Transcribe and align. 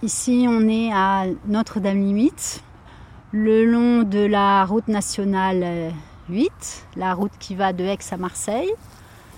Ici, 0.00 0.46
on 0.48 0.68
est 0.68 0.92
à 0.92 1.24
Notre-Dame-Limite, 1.48 2.62
le 3.32 3.64
long 3.64 4.04
de 4.04 4.20
la 4.20 4.64
route 4.64 4.86
nationale 4.86 5.92
8, 6.28 6.52
la 6.94 7.14
route 7.14 7.32
qui 7.40 7.56
va 7.56 7.72
de 7.72 7.82
Aix 7.82 7.98
à 8.12 8.16
Marseille. 8.16 8.70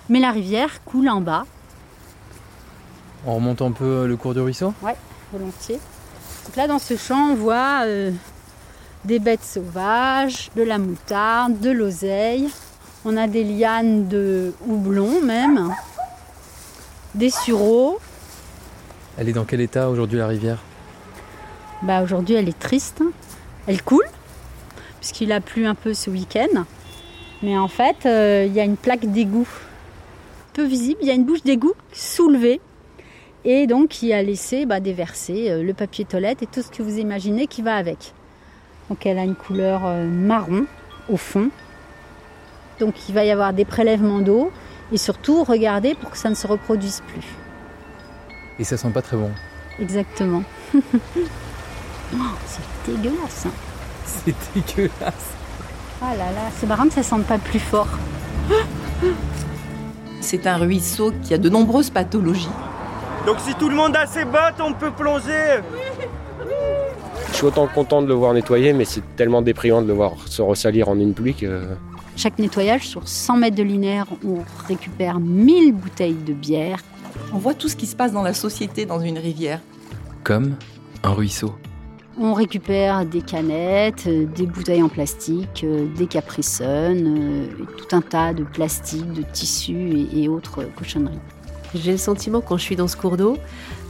Mais 0.07 0.19
la 0.19 0.29
rivière 0.29 0.83
coule 0.83 1.09
en 1.09 1.19
bas. 1.19 1.45
On 3.25 3.35
remonte 3.35 3.63
un 3.63 3.71
peu 3.71 4.05
le 4.05 4.15
cours 4.17 4.35
du 4.35 4.39
ruisseau? 4.39 4.71
Ouais, 4.83 4.95
volontiers. 5.33 5.79
Donc 6.45 6.55
là, 6.55 6.67
dans 6.67 6.79
ce 6.79 6.95
champ, 6.95 7.31
on 7.31 7.35
voit 7.35 7.85
euh, 7.85 8.11
des 9.03 9.17
bêtes 9.17 9.43
sauvages, 9.43 10.51
de 10.55 10.61
la 10.61 10.77
moutarde, 10.77 11.59
de 11.59 11.71
l'oseille. 11.71 12.49
On 13.03 13.17
a 13.17 13.25
des 13.25 13.43
lianes 13.43 14.07
de 14.07 14.53
houblon 14.67 15.23
même, 15.23 15.73
des 17.15 17.31
sureaux, 17.31 17.97
elle 19.17 19.29
est 19.29 19.33
dans 19.33 19.45
quel 19.45 19.61
état 19.61 19.89
aujourd'hui 19.89 20.17
la 20.19 20.27
rivière? 20.27 20.59
Bah, 21.83 22.01
Aujourd'hui 22.01 22.35
elle 22.35 22.49
est 22.49 22.59
triste. 22.59 23.01
Elle 23.67 23.81
coule, 23.81 24.05
puisqu'il 24.99 25.31
a 25.31 25.39
plu 25.39 25.65
un 25.65 25.75
peu 25.75 25.93
ce 25.93 26.09
week-end. 26.09 26.65
Mais 27.43 27.57
en 27.57 27.67
fait, 27.67 28.05
euh, 28.05 28.45
il 28.47 28.53
y 28.53 28.59
a 28.59 28.63
une 28.63 28.77
plaque 28.77 29.05
d'égout 29.05 29.47
peu 30.53 30.65
visible. 30.65 30.99
Il 31.01 31.07
y 31.07 31.11
a 31.11 31.13
une 31.13 31.25
bouche 31.25 31.43
d'égout 31.43 31.73
soulevée. 31.91 32.59
Et 33.43 33.65
donc 33.65 33.89
qui 33.89 34.13
a 34.13 34.21
laissé 34.21 34.67
bah, 34.67 34.79
déverser 34.79 35.49
euh, 35.49 35.63
le 35.63 35.73
papier 35.73 36.05
toilette 36.05 36.43
et 36.43 36.45
tout 36.45 36.61
ce 36.61 36.69
que 36.69 36.83
vous 36.83 36.99
imaginez 36.99 37.47
qui 37.47 37.63
va 37.63 37.75
avec. 37.75 38.13
Donc 38.89 39.05
elle 39.05 39.17
a 39.17 39.23
une 39.23 39.35
couleur 39.35 39.81
euh, 39.85 40.05
marron 40.05 40.65
au 41.09 41.17
fond. 41.17 41.49
Donc 42.79 42.93
il 43.09 43.15
va 43.15 43.25
y 43.25 43.31
avoir 43.31 43.53
des 43.53 43.65
prélèvements 43.65 44.19
d'eau 44.19 44.51
et 44.91 44.97
surtout 44.97 45.43
regardez 45.43 45.95
pour 45.95 46.11
que 46.11 46.17
ça 46.17 46.29
ne 46.29 46.35
se 46.35 46.45
reproduise 46.45 47.01
plus. 47.07 47.25
Et 48.59 48.63
ça 48.63 48.77
sent 48.77 48.89
pas 48.89 49.01
très 49.01 49.17
bon. 49.17 49.31
Exactement. 49.79 50.43
Oh, 52.13 52.35
c'est 52.45 52.91
dégueulasse. 52.91 53.45
Hein. 53.45 53.51
C'est 54.03 54.35
dégueulasse. 54.53 55.31
Ah 56.01 56.13
là 56.15 56.25
là, 56.31 56.49
c'est 56.59 56.67
marrant 56.67 56.87
que 56.87 56.93
ça 56.93 57.03
sente 57.03 57.23
pas 57.23 57.37
plus 57.37 57.59
fort. 57.59 57.87
C'est 60.19 60.45
un 60.45 60.57
ruisseau 60.57 61.13
qui 61.23 61.33
a 61.33 61.37
de 61.37 61.49
nombreuses 61.49 61.89
pathologies. 61.89 62.49
Donc 63.25 63.37
si 63.39 63.55
tout 63.55 63.69
le 63.69 63.75
monde 63.75 63.95
a 63.95 64.05
ses 64.05 64.23
bottes, 64.25 64.59
on 64.59 64.73
peut 64.73 64.91
plonger. 64.91 65.61
Je 67.29 67.33
suis 67.35 67.45
autant 67.45 67.67
content 67.67 68.01
de 68.01 68.07
le 68.07 68.13
voir 68.13 68.33
nettoyer, 68.33 68.73
mais 68.73 68.85
c'est 68.85 69.15
tellement 69.15 69.41
déprimant 69.41 69.81
de 69.81 69.87
le 69.87 69.93
voir 69.93 70.13
se 70.27 70.41
ressalir 70.41 70.89
en 70.89 70.99
une 70.99 71.13
pluie 71.13 71.33
que... 71.33 71.63
Chaque 72.17 72.37
nettoyage, 72.39 72.87
sur 72.87 73.07
100 73.07 73.37
mètres 73.37 73.55
de 73.55 73.63
linéaire, 73.63 74.05
on 74.25 74.39
récupère 74.67 75.19
1000 75.19 75.73
bouteilles 75.73 76.13
de 76.13 76.33
bière, 76.33 76.79
on 77.33 77.37
voit 77.37 77.53
tout 77.53 77.69
ce 77.69 77.75
qui 77.75 77.87
se 77.87 77.95
passe 77.95 78.11
dans 78.11 78.23
la 78.23 78.33
société 78.33 78.85
dans 78.85 78.99
une 78.99 79.17
rivière. 79.17 79.59
Comme 80.23 80.55
un 81.03 81.11
ruisseau. 81.11 81.55
On 82.19 82.33
récupère 82.33 83.05
des 83.05 83.21
canettes, 83.21 84.05
euh, 84.07 84.25
des 84.25 84.45
bouteilles 84.45 84.83
en 84.83 84.89
plastique, 84.89 85.63
euh, 85.63 85.87
des 85.95 86.07
capriceunes, 86.07 87.17
euh, 87.17 87.65
tout 87.77 87.95
un 87.95 88.01
tas 88.01 88.33
de 88.33 88.43
plastique, 88.43 89.11
de 89.13 89.23
tissus 89.23 90.07
et, 90.13 90.27
autres 90.27 90.65
cochonneries. 90.75 91.19
J'ai 91.73 91.93
le 91.93 91.97
sentiment 91.97 92.41
quand 92.41 92.57
je 92.57 92.63
suis 92.63 92.75
dans 92.75 92.89
ce 92.89 92.97
cours 92.97 93.15
d'eau 93.15 93.37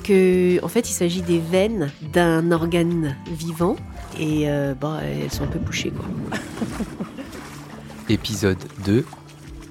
que 0.04 0.64
en 0.64 0.68
fait 0.68 0.90
il 0.90 0.94
s'agit 0.94 1.22
des 1.22 1.40
veines 1.40 1.92
d'un 2.14 2.52
organe 2.52 3.16
vivant 3.28 3.76
et 4.20 4.46
bah, 4.80 5.00
elles 5.04 5.32
sont 5.32 5.46
un 5.46 5.48
peu 5.48 5.58
bouchées 5.58 5.92
quoi. 5.92 6.06
Épisode 8.10 8.60
2 8.86 9.04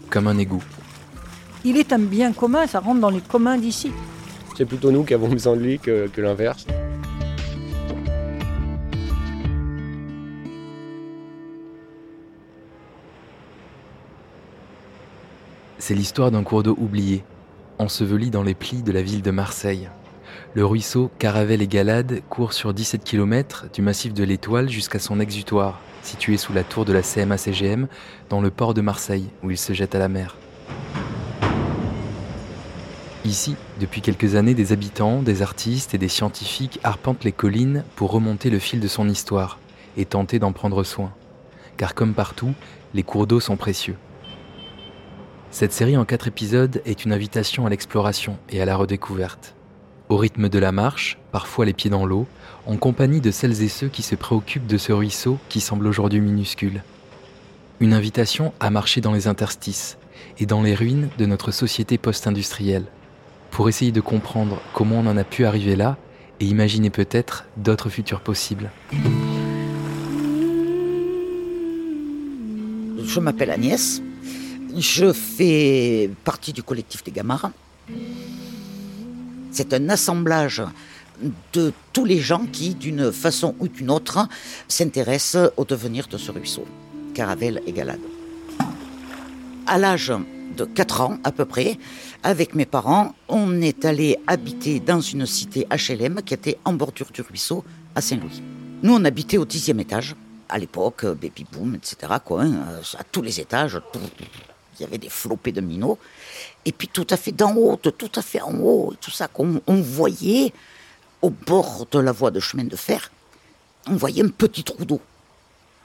Comme 0.08 0.26
un 0.26 0.38
égout. 0.38 0.62
Il 1.64 1.77
est 1.77 1.92
un 1.92 1.98
bien 1.98 2.33
commun, 2.33 2.66
ça 2.66 2.80
rentre 2.80 3.00
dans 3.00 3.11
les 3.11 3.20
communs 3.20 3.58
d'ici. 3.58 3.92
C'est 4.56 4.64
plutôt 4.64 4.91
nous 4.91 5.05
qui 5.05 5.12
avons 5.12 5.28
besoin 5.28 5.56
de 5.56 5.61
lui 5.61 5.78
que, 5.78 6.08
que 6.08 6.20
l'inverse. 6.20 6.66
C'est 15.78 15.94
l'histoire 15.94 16.31
d'un 16.31 16.44
cours 16.44 16.62
d'eau 16.62 16.76
oublié, 16.78 17.25
enseveli 17.78 18.31
dans 18.31 18.43
les 18.43 18.54
plis 18.54 18.82
de 18.82 18.93
la 18.93 19.03
ville 19.03 19.22
de 19.22 19.31
Marseille. 19.31 19.91
Le 20.54 20.65
ruisseau 20.65 21.10
Caravelle 21.19 21.62
et 21.62 21.69
Galade 21.69 22.22
court 22.28 22.53
sur 22.53 22.72
17 22.72 23.04
km 23.04 23.66
du 23.72 23.82
massif 23.82 24.15
de 24.15 24.25
l'Étoile 24.25 24.69
jusqu'à 24.69 24.99
son 24.99 25.20
exutoire, 25.20 25.81
situé 26.03 26.37
sous 26.37 26.53
la 26.53 26.65
tour 26.65 26.84
de 26.84 26.93
la 26.93 27.03
CMA-CGM 27.03 27.87
dans 28.31 28.41
le 28.41 28.50
port 28.50 28.72
de 28.72 28.81
Marseille, 28.81 29.28
où 29.43 29.50
il 29.50 29.59
se 29.59 29.72
jette 29.72 29.94
à 29.94 29.99
la 29.99 30.09
mer. 30.09 30.37
Ici, 33.26 33.54
depuis 33.78 34.00
quelques 34.00 34.34
années, 34.34 34.54
des 34.54 34.72
habitants, 34.72 35.22
des 35.22 35.42
artistes 35.42 35.94
et 35.94 35.98
des 35.98 36.08
scientifiques 36.08 36.81
arpentent 36.82 37.25
les 37.25 37.32
collines 37.32 37.84
pour 37.94 38.12
remonter 38.12 38.48
le 38.48 38.58
fil 38.58 38.81
de 38.81 38.88
son 38.88 39.10
histoire 39.10 39.58
et 39.98 40.06
tenter 40.06 40.38
d'en 40.38 40.53
prendre 40.53 40.82
soin. 40.84 41.12
Car 41.76 41.94
comme 41.94 42.14
partout, 42.14 42.54
les 42.94 43.03
cours 43.03 43.26
d'eau 43.26 43.38
sont 43.38 43.58
précieux. 43.58 43.97
Cette 45.50 45.72
série 45.72 45.98
en 45.98 46.06
quatre 46.06 46.28
épisodes 46.28 46.81
est 46.86 47.04
une 47.04 47.12
invitation 47.12 47.66
à 47.66 47.70
l'exploration 47.70 48.38
et 48.48 48.62
à 48.62 48.64
la 48.64 48.76
redécouverte. 48.76 49.54
Au 50.08 50.16
rythme 50.16 50.48
de 50.48 50.58
la 50.58 50.72
marche, 50.72 51.19
parfois 51.31 51.66
les 51.66 51.75
pieds 51.75 51.91
dans 51.91 52.06
l'eau, 52.06 52.26
en 52.66 52.78
compagnie 52.78 53.20
de 53.20 53.31
celles 53.31 53.62
et 53.62 53.69
ceux 53.69 53.88
qui 53.88 54.02
se 54.02 54.14
préoccupent 54.14 54.66
de 54.66 54.78
ce 54.78 54.92
ruisseau 54.92 55.38
qui 55.50 55.60
semble 55.60 55.87
aujourd'hui 55.87 56.20
minuscule. 56.20 56.82
Une 57.81 57.92
invitation 57.92 58.54
à 58.60 58.70
marcher 58.70 59.02
dans 59.02 59.12
les 59.12 59.28
interstices 59.28 59.98
et 60.38 60.47
dans 60.47 60.62
les 60.62 60.75
ruines 60.75 61.10
de 61.19 61.26
notre 61.26 61.50
société 61.50 61.98
post-industrielle 61.98 62.87
pour 63.50 63.69
essayer 63.69 63.93
de 63.93 64.00
comprendre 64.00 64.61
comment 64.75 65.00
on 65.00 65.06
en 65.06 65.16
a 65.16 65.25
pu 65.25 65.44
arriver 65.44 65.77
là 65.77 65.97
et 66.41 66.47
imaginer 66.47 66.91
peut-être 66.91 67.47
d'autres 67.56 67.91
futurs 67.91 68.21
possibles. 68.21 68.71
Je 73.05 73.21
m'appelle 73.21 73.50
Agnès, 73.50 74.03
je 74.77 75.12
fais 75.12 76.11
partie 76.25 76.53
du 76.53 76.62
collectif 76.62 77.03
des 77.03 77.11
Gamarins. 77.11 77.53
C'est 79.50 79.75
un 79.75 79.88
assemblage 79.88 80.62
de 81.53 81.72
tous 81.93 82.05
les 82.05 82.21
gens 82.21 82.47
qui, 82.50 82.75
d'une 82.75 83.12
façon 83.12 83.55
ou 83.59 83.69
d'une 83.69 83.91
autre, 83.91 84.28
s'intéressent 84.69 85.50
au 85.56 85.65
devenir 85.65 86.06
de 86.06 86.17
ce 86.17 86.31
ruisseau, 86.31 86.65
Caravelle 87.15 87.61
et 87.67 87.72
Galade. 87.72 88.00
À 89.67 89.77
l'âge 89.77 90.12
de 90.56 90.65
4 90.65 91.00
ans 91.00 91.19
à 91.25 91.32
peu 91.32 91.44
près, 91.44 91.78
avec 92.22 92.54
mes 92.54 92.66
parents, 92.66 93.14
on 93.28 93.60
est 93.62 93.84
allé 93.84 94.19
habiter 94.26 94.81
dans 94.81 95.00
une 95.00 95.26
cité 95.26 95.66
HLM 95.70 96.22
qui 96.22 96.34
était 96.34 96.58
en 96.64 96.72
bordure 96.72 97.10
du 97.12 97.22
ruisseau 97.22 97.64
à 97.94 98.00
Saint-Louis. 98.00 98.42
Nous, 98.82 98.94
on 98.94 99.04
habitait 99.04 99.38
au 99.38 99.44
dixième 99.44 99.81
étage. 99.81 100.14
À 100.48 100.58
l'époque, 100.58 101.06
baby 101.06 101.47
boom, 101.50 101.76
etc. 101.76 102.12
Hein, 102.31 102.53
à 102.98 103.04
tous 103.04 103.22
les 103.22 103.41
étages, 103.41 103.81
il 103.94 104.82
y 104.82 104.84
avait 104.84 104.98
des 104.98 105.08
flopées 105.08 105.53
de 105.53 105.60
minots. 105.60 105.98
Et 106.64 106.72
puis 106.72 106.88
tout 106.88 107.06
à 107.10 107.16
fait 107.16 107.32
d'en 107.32 107.54
haut, 107.54 107.76
tout 107.76 108.12
à 108.16 108.22
fait 108.22 108.41
en 108.41 108.54
haut, 108.58 108.94
tout 109.00 109.10
ça, 109.10 109.28
on 109.38 109.81
voyait 109.81 110.52
au 111.22 111.31
bord 111.31 111.87
de 111.91 111.98
la 111.98 112.12
voie 112.12 112.31
de 112.31 112.41
chemin 112.41 112.64
de 112.64 112.76
fer, 112.76 113.10
on 113.87 113.94
voyait 113.94 114.25
un 114.25 114.28
petit 114.28 114.64
trou 114.64 114.84
d'eau. 114.84 115.00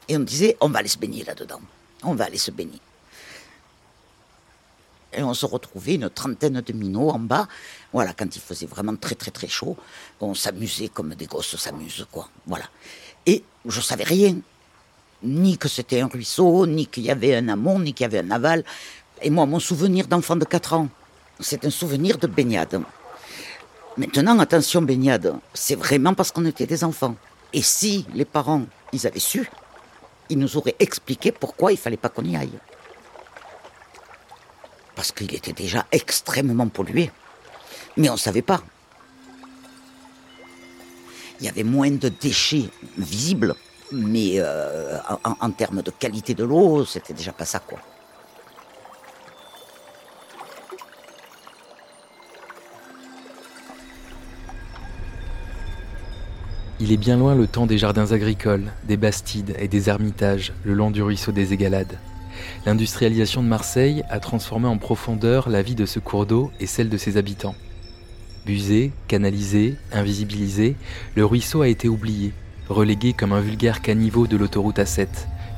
Et 0.07 0.17
on 0.17 0.21
disait, 0.21 0.57
on 0.61 0.69
va 0.69 0.79
aller 0.79 0.87
se 0.87 0.97
baigner 0.97 1.23
là-dedans. 1.23 1.61
On 2.03 2.13
va 2.13 2.25
aller 2.25 2.37
se 2.37 2.51
baigner 2.51 2.79
et 5.15 5.23
on 5.23 5.33
se 5.33 5.45
retrouvait 5.45 5.95
une 5.95 6.09
trentaine 6.09 6.61
de 6.61 6.73
minots 6.73 7.09
en 7.09 7.19
bas. 7.19 7.47
Voilà, 7.93 8.13
quand 8.13 8.35
il 8.35 8.41
faisait 8.41 8.65
vraiment 8.65 8.95
très 8.95 9.15
très 9.15 9.31
très 9.31 9.47
chaud, 9.47 9.77
on 10.19 10.33
s'amusait 10.33 10.89
comme 10.89 11.15
des 11.15 11.25
gosses 11.25 11.55
s'amusent, 11.55 12.05
quoi. 12.11 12.29
Voilà. 12.45 12.65
Et 13.25 13.43
je 13.65 13.81
savais 13.81 14.03
rien. 14.03 14.37
Ni 15.23 15.57
que 15.57 15.67
c'était 15.67 16.01
un 16.01 16.07
ruisseau, 16.07 16.67
ni 16.67 16.85
qu'il 16.85 17.03
y 17.03 17.09
avait 17.09 17.35
un 17.35 17.47
amont, 17.47 17.79
ni 17.79 17.93
qu'il 17.93 18.03
y 18.03 18.05
avait 18.05 18.19
un 18.19 18.31
aval. 18.31 18.63
Et 19.21 19.29
moi, 19.29 19.45
mon 19.45 19.59
souvenir 19.59 20.07
d'enfant 20.07 20.35
de 20.35 20.45
4 20.45 20.73
ans, 20.73 20.89
c'est 21.39 21.65
un 21.65 21.69
souvenir 21.69 22.17
de 22.17 22.27
baignade. 22.27 22.81
Maintenant, 23.97 24.37
attention, 24.39 24.81
baignade, 24.81 25.33
c'est 25.53 25.75
vraiment 25.75 26.13
parce 26.13 26.31
qu'on 26.31 26.45
était 26.45 26.67
des 26.67 26.83
enfants. 26.83 27.15
Et 27.53 27.61
si 27.61 28.05
les 28.13 28.25
parents, 28.25 28.63
ils 28.91 29.07
avaient 29.07 29.19
su, 29.19 29.49
ils 30.29 30.37
nous 30.37 30.57
auraient 30.57 30.75
expliqué 30.79 31.31
pourquoi 31.31 31.71
il 31.71 31.77
fallait 31.77 31.97
pas 31.97 32.09
qu'on 32.09 32.25
y 32.25 32.35
aille 32.35 32.59
parce 34.95 35.11
qu'il 35.11 35.33
était 35.35 35.53
déjà 35.53 35.85
extrêmement 35.91 36.67
pollué. 36.67 37.11
Mais 37.97 38.09
on 38.09 38.13
ne 38.13 38.17
savait 38.17 38.41
pas. 38.41 38.61
Il 41.39 41.45
y 41.45 41.49
avait 41.49 41.63
moins 41.63 41.91
de 41.91 42.09
déchets 42.09 42.69
visibles, 42.97 43.55
mais 43.91 44.35
euh, 44.37 44.97
en, 45.23 45.51
termes 45.51 45.81
de 45.81 45.91
qualité 45.91 46.33
de 46.33 46.43
l'eau, 46.45 46.85
c'était 46.85 47.13
déjà 47.13 47.33
pas 47.33 47.45
ça, 47.45 47.59
quoi. 47.59 47.79
Il 56.79 56.91
est 56.91 56.97
bien 56.97 57.17
loin 57.17 57.35
le 57.35 57.47
temps 57.47 57.65
des 57.65 57.77
jardins 57.77 58.11
agricoles, 58.11 58.71
des 58.83 58.97
bastides 58.97 59.55
et 59.59 59.67
des 59.67 59.89
ermitages 59.89 60.53
le 60.65 60.73
long 60.73 60.91
du 60.91 61.01
ruisseau 61.01 61.31
des 61.31 61.53
Égalades. 61.53 61.97
L'industrialisation 62.65 63.43
de 63.43 63.47
Marseille 63.47 64.03
a 64.09 64.19
transformé 64.19 64.67
en 64.67 64.77
profondeur 64.77 65.49
la 65.49 65.61
vie 65.61 65.75
de 65.75 65.85
ce 65.85 65.99
cours 65.99 66.25
d'eau 66.25 66.51
et 66.59 66.65
celle 66.65 66.89
de 66.89 66.97
ses 66.97 67.17
habitants. 67.17 67.55
Busé, 68.45 68.91
canalisé, 69.07 69.75
invisibilisé, 69.91 70.75
le 71.15 71.25
ruisseau 71.25 71.61
a 71.61 71.67
été 71.67 71.87
oublié, 71.87 72.31
relégué 72.69 73.13
comme 73.13 73.33
un 73.33 73.41
vulgaire 73.41 73.81
caniveau 73.81 74.27
de 74.27 74.37
l'autoroute 74.37 74.77
A7, 74.77 75.07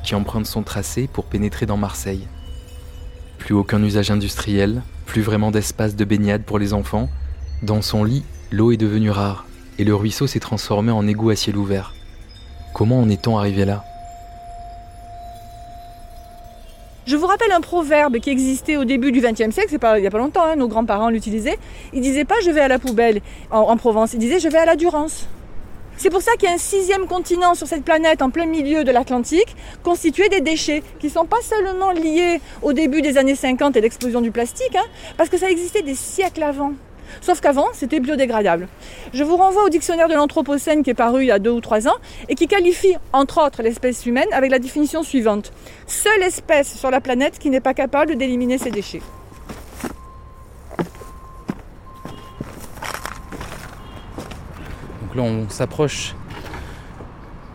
qui 0.04 0.14
emprunte 0.14 0.46
son 0.46 0.62
tracé 0.62 1.08
pour 1.12 1.26
pénétrer 1.26 1.66
dans 1.66 1.76
Marseille. 1.76 2.26
Plus 3.38 3.54
aucun 3.54 3.82
usage 3.82 4.10
industriel, 4.10 4.82
plus 5.06 5.22
vraiment 5.22 5.50
d'espace 5.50 5.96
de 5.96 6.04
baignade 6.04 6.44
pour 6.44 6.58
les 6.58 6.72
enfants. 6.72 7.08
Dans 7.62 7.82
son 7.82 8.04
lit, 8.04 8.24
l'eau 8.50 8.72
est 8.72 8.76
devenue 8.76 9.10
rare, 9.10 9.46
et 9.78 9.84
le 9.84 9.94
ruisseau 9.94 10.26
s'est 10.26 10.40
transformé 10.40 10.90
en 10.90 11.06
égout 11.06 11.30
à 11.30 11.36
ciel 11.36 11.56
ouvert. 11.56 11.94
Comment 12.74 13.00
en 13.00 13.08
est-on 13.08 13.38
arrivé 13.38 13.64
là? 13.64 13.84
Je 17.08 17.16
vous 17.16 17.26
rappelle 17.26 17.52
un 17.52 17.62
proverbe 17.62 18.18
qui 18.18 18.28
existait 18.28 18.76
au 18.76 18.84
début 18.84 19.12
du 19.12 19.22
XXe 19.22 19.54
siècle, 19.54 19.68
c'est 19.70 19.78
pas 19.78 19.98
il 19.98 20.02
n'y 20.02 20.06
a 20.06 20.10
pas 20.10 20.18
longtemps, 20.18 20.44
hein, 20.44 20.56
nos 20.56 20.68
grands-parents 20.68 21.08
l'utilisaient. 21.08 21.58
Ils 21.94 22.02
disaient 22.02 22.26
pas 22.26 22.34
je 22.44 22.50
vais 22.50 22.60
à 22.60 22.68
la 22.68 22.78
poubelle 22.78 23.22
en, 23.50 23.60
en 23.60 23.78
Provence, 23.78 24.12
ils 24.12 24.18
disaient 24.18 24.40
je 24.40 24.48
vais 24.50 24.58
à 24.58 24.66
la 24.66 24.76
Durance. 24.76 25.26
C'est 25.96 26.10
pour 26.10 26.20
ça 26.20 26.32
qu'il 26.32 26.50
y 26.50 26.52
a 26.52 26.54
un 26.54 26.58
sixième 26.58 27.06
continent 27.06 27.54
sur 27.54 27.66
cette 27.66 27.82
planète 27.82 28.20
en 28.20 28.28
plein 28.28 28.44
milieu 28.44 28.84
de 28.84 28.90
l'Atlantique, 28.90 29.56
constitué 29.82 30.28
des 30.28 30.42
déchets, 30.42 30.82
qui 31.00 31.06
ne 31.06 31.12
sont 31.12 31.24
pas 31.24 31.40
seulement 31.40 31.92
liés 31.92 32.42
au 32.60 32.74
début 32.74 33.00
des 33.00 33.16
années 33.16 33.34
50 33.34 33.78
et 33.78 33.80
l'explosion 33.80 34.20
du 34.20 34.30
plastique, 34.30 34.76
hein, 34.76 34.84
parce 35.16 35.30
que 35.30 35.38
ça 35.38 35.50
existait 35.50 35.80
des 35.80 35.94
siècles 35.94 36.42
avant. 36.42 36.74
Sauf 37.20 37.40
qu'avant, 37.40 37.66
c'était 37.72 38.00
biodégradable. 38.00 38.68
Je 39.12 39.24
vous 39.24 39.36
renvoie 39.36 39.64
au 39.64 39.68
dictionnaire 39.68 40.08
de 40.08 40.14
l'Anthropocène 40.14 40.82
qui 40.82 40.90
est 40.90 40.94
paru 40.94 41.22
il 41.22 41.26
y 41.26 41.30
a 41.30 41.38
deux 41.38 41.50
ou 41.50 41.60
trois 41.60 41.88
ans 41.88 41.96
et 42.28 42.34
qui 42.34 42.46
qualifie, 42.46 42.94
entre 43.12 43.44
autres, 43.44 43.62
l'espèce 43.62 44.06
humaine 44.06 44.28
avec 44.32 44.50
la 44.50 44.58
définition 44.58 45.02
suivante. 45.02 45.52
Seule 45.86 46.22
espèce 46.22 46.76
sur 46.76 46.90
la 46.90 47.00
planète 47.00 47.38
qui 47.38 47.50
n'est 47.50 47.60
pas 47.60 47.74
capable 47.74 48.16
d'éliminer 48.16 48.58
ses 48.58 48.70
déchets. 48.70 49.02
Donc 55.02 55.14
là, 55.16 55.22
on 55.22 55.48
s'approche 55.48 56.14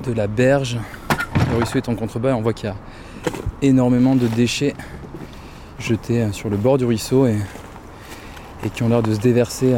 de 0.05 0.11
la 0.11 0.27
berge. 0.27 0.77
Le 1.51 1.57
ruisseau 1.57 1.77
est 1.77 1.89
en 1.89 1.95
contrebas 1.95 2.29
et 2.31 2.33
on 2.33 2.41
voit 2.41 2.53
qu'il 2.53 2.69
y 2.69 2.71
a 2.71 2.75
énormément 3.61 4.15
de 4.15 4.27
déchets 4.27 4.73
jetés 5.79 6.31
sur 6.31 6.49
le 6.49 6.57
bord 6.57 6.77
du 6.77 6.85
ruisseau 6.85 7.27
et, 7.27 7.37
et 8.65 8.69
qui 8.69 8.83
ont 8.83 8.89
l'air 8.89 9.03
de 9.03 9.13
se 9.13 9.19
déverser 9.19 9.75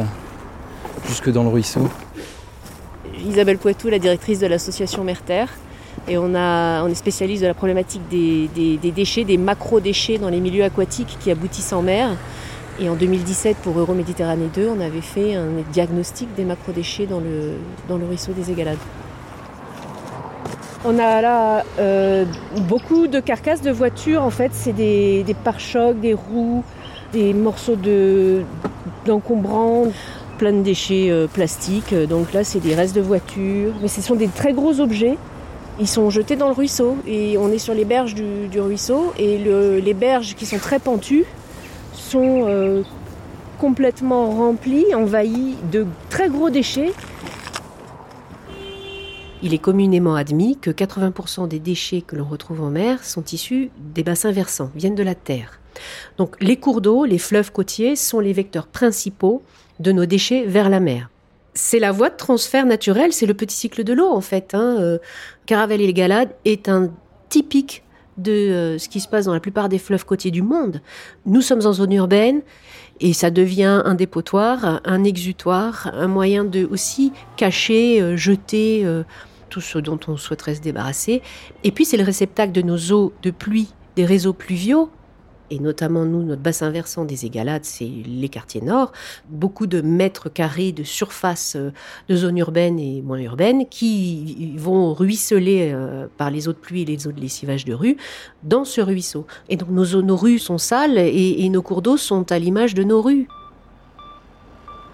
jusque 1.08 1.30
dans 1.30 1.42
le 1.42 1.48
ruisseau. 1.48 1.88
Isabelle 3.26 3.58
Poitou, 3.58 3.88
la 3.88 3.98
directrice 3.98 4.38
de 4.38 4.46
l'association 4.46 5.04
Merterre. 5.04 5.48
Et 6.08 6.18
on, 6.18 6.34
a, 6.34 6.84
on 6.84 6.88
est 6.88 6.94
spécialiste 6.94 7.42
de 7.42 7.48
la 7.48 7.54
problématique 7.54 8.06
des, 8.08 8.48
des, 8.54 8.76
des 8.76 8.90
déchets, 8.92 9.24
des 9.24 9.38
macro-déchets 9.38 10.18
dans 10.18 10.28
les 10.28 10.40
milieux 10.40 10.62
aquatiques 10.62 11.16
qui 11.20 11.30
aboutissent 11.30 11.72
en 11.72 11.82
mer. 11.82 12.10
Et 12.78 12.88
en 12.88 12.94
2017, 12.94 13.56
pour 13.56 13.78
Euroméditerranée 13.78 14.50
2, 14.54 14.68
on 14.68 14.80
avait 14.80 15.00
fait 15.00 15.34
un 15.34 15.48
diagnostic 15.72 16.28
des 16.34 16.44
macrodéchets 16.44 17.06
dans 17.06 17.20
le, 17.20 17.54
dans 17.88 17.96
le 17.96 18.04
ruisseau 18.04 18.32
des 18.32 18.50
Égalades. 18.50 18.78
On 20.84 20.98
a 20.98 21.20
là 21.22 21.64
euh, 21.80 22.24
beaucoup 22.68 23.06
de 23.08 23.18
carcasses 23.18 23.62
de 23.62 23.70
voitures. 23.70 24.22
En 24.22 24.30
fait, 24.30 24.50
c'est 24.52 24.74
des, 24.74 25.24
des 25.24 25.34
pare-chocs, 25.34 25.98
des 25.98 26.14
roues, 26.14 26.62
des 27.12 27.34
morceaux 27.34 27.76
de, 27.76 28.42
d'encombrants, 29.04 29.86
plein 30.38 30.52
de 30.52 30.62
déchets 30.62 31.10
euh, 31.10 31.26
plastiques. 31.26 31.94
Donc 31.94 32.32
là, 32.32 32.44
c'est 32.44 32.60
des 32.60 32.74
restes 32.74 32.94
de 32.94 33.00
voitures. 33.00 33.72
Mais 33.82 33.88
ce 33.88 34.00
sont 34.00 34.14
des 34.14 34.28
très 34.28 34.52
gros 34.52 34.80
objets. 34.80 35.16
Ils 35.78 35.88
sont 35.88 36.08
jetés 36.10 36.36
dans 36.36 36.48
le 36.48 36.54
ruisseau. 36.54 36.96
Et 37.06 37.36
on 37.38 37.50
est 37.50 37.58
sur 37.58 37.74
les 37.74 37.84
berges 37.84 38.14
du, 38.14 38.60
ruisseau. 38.60 39.12
Et 39.18 39.38
le, 39.38 39.78
les 39.78 39.94
berges 39.94 40.34
qui 40.34 40.46
sont 40.46 40.58
très 40.58 40.78
pentues 40.78 41.24
sont 41.92 42.44
euh, 42.46 42.82
complètement 43.58 44.30
remplis, 44.30 44.94
envahis 44.94 45.56
de 45.72 45.86
très 46.10 46.28
gros 46.28 46.50
déchets. 46.50 46.92
Il 49.42 49.52
est 49.52 49.58
communément 49.58 50.14
admis 50.14 50.56
que 50.56 50.70
80% 50.70 51.46
des 51.46 51.58
déchets 51.58 52.00
que 52.00 52.16
l'on 52.16 52.24
retrouve 52.24 52.62
en 52.62 52.70
mer 52.70 53.04
sont 53.04 53.24
issus 53.24 53.70
des 53.94 54.02
bassins 54.02 54.32
versants, 54.32 54.70
viennent 54.74 54.94
de 54.94 55.02
la 55.02 55.14
terre. 55.14 55.60
Donc 56.18 56.36
les 56.40 56.56
cours 56.56 56.80
d'eau, 56.80 57.04
les 57.04 57.18
fleuves 57.18 57.52
côtiers 57.52 57.96
sont 57.96 58.20
les 58.20 58.32
vecteurs 58.32 58.66
principaux 58.66 59.42
de 59.80 59.92
nos 59.92 60.06
déchets 60.06 60.44
vers 60.46 60.68
la 60.68 60.80
mer. 60.80 61.10
C'est 61.54 61.78
la 61.78 61.92
voie 61.92 62.10
de 62.10 62.16
transfert 62.16 62.66
naturel, 62.66 63.12
c'est 63.12 63.26
le 63.26 63.34
petit 63.34 63.56
cycle 63.56 63.84
de 63.84 63.92
l'eau 63.92 64.10
en 64.10 64.20
fait. 64.20 64.54
Hein. 64.54 64.76
Euh, 64.80 64.98
Caravelle 65.46 65.80
et 65.80 65.86
les 65.86 65.94
Galades 65.94 66.34
est 66.44 66.68
un 66.68 66.90
typique 67.28 67.82
de 68.18 68.32
euh, 68.32 68.78
ce 68.78 68.88
qui 68.88 69.00
se 69.00 69.08
passe 69.08 69.26
dans 69.26 69.34
la 69.34 69.40
plupart 69.40 69.68
des 69.68 69.78
fleuves 69.78 70.04
côtiers 70.04 70.30
du 70.30 70.42
monde. 70.42 70.80
Nous 71.24 71.42
sommes 71.42 71.66
en 71.66 71.72
zone 71.72 71.92
urbaine 71.92 72.42
et 73.00 73.12
ça 73.12 73.30
devient 73.30 73.82
un 73.84 73.94
dépotoir, 73.94 74.80
un 74.84 75.04
exutoire, 75.04 75.90
un 75.94 76.08
moyen 76.08 76.44
de 76.44 76.64
aussi 76.64 77.12
cacher, 77.36 78.00
euh, 78.00 78.16
jeter 78.16 78.86
tout 79.48 79.60
ce 79.60 79.78
dont 79.78 80.00
on 80.08 80.16
souhaiterait 80.16 80.54
se 80.54 80.60
débarrasser. 80.60 81.22
Et 81.64 81.72
puis 81.72 81.84
c'est 81.84 81.96
le 81.96 82.04
réceptacle 82.04 82.52
de 82.52 82.62
nos 82.62 82.92
eaux 82.92 83.12
de 83.22 83.30
pluie, 83.30 83.72
des 83.96 84.04
réseaux 84.04 84.32
pluviaux 84.32 84.90
et 85.50 85.58
notamment 85.58 86.04
nous, 86.04 86.22
notre 86.22 86.42
bassin 86.42 86.70
versant 86.70 87.04
des 87.04 87.26
Égalades, 87.26 87.64
c'est 87.64 87.84
les 88.06 88.28
quartiers 88.28 88.60
nord, 88.60 88.92
beaucoup 89.28 89.66
de 89.66 89.80
mètres 89.80 90.28
carrés 90.28 90.72
de 90.72 90.82
surface 90.82 91.56
euh, 91.56 91.72
de 92.08 92.16
zones 92.16 92.38
urbaines 92.38 92.78
et 92.78 93.02
moins 93.02 93.18
urbaines 93.18 93.66
qui 93.68 94.54
vont 94.56 94.92
ruisseler 94.92 95.70
euh, 95.72 96.06
par 96.16 96.30
les 96.30 96.48
eaux 96.48 96.52
de 96.52 96.58
pluie 96.58 96.82
et 96.82 96.84
les 96.84 97.06
eaux 97.06 97.12
de 97.12 97.20
lessivage 97.20 97.64
de 97.64 97.74
rue 97.74 97.96
dans 98.42 98.64
ce 98.64 98.80
ruisseau. 98.80 99.26
Et 99.48 99.56
donc 99.56 99.70
nos, 99.70 100.16
rues 100.16 100.38
sont 100.38 100.58
sales 100.58 100.98
et 100.98 101.48
nos 101.48 101.62
cours 101.62 101.82
d'eau 101.82 101.96
sont 101.96 102.30
à 102.32 102.38
l'image 102.38 102.74
de 102.74 102.82
nos 102.82 103.02
rues. 103.02 103.28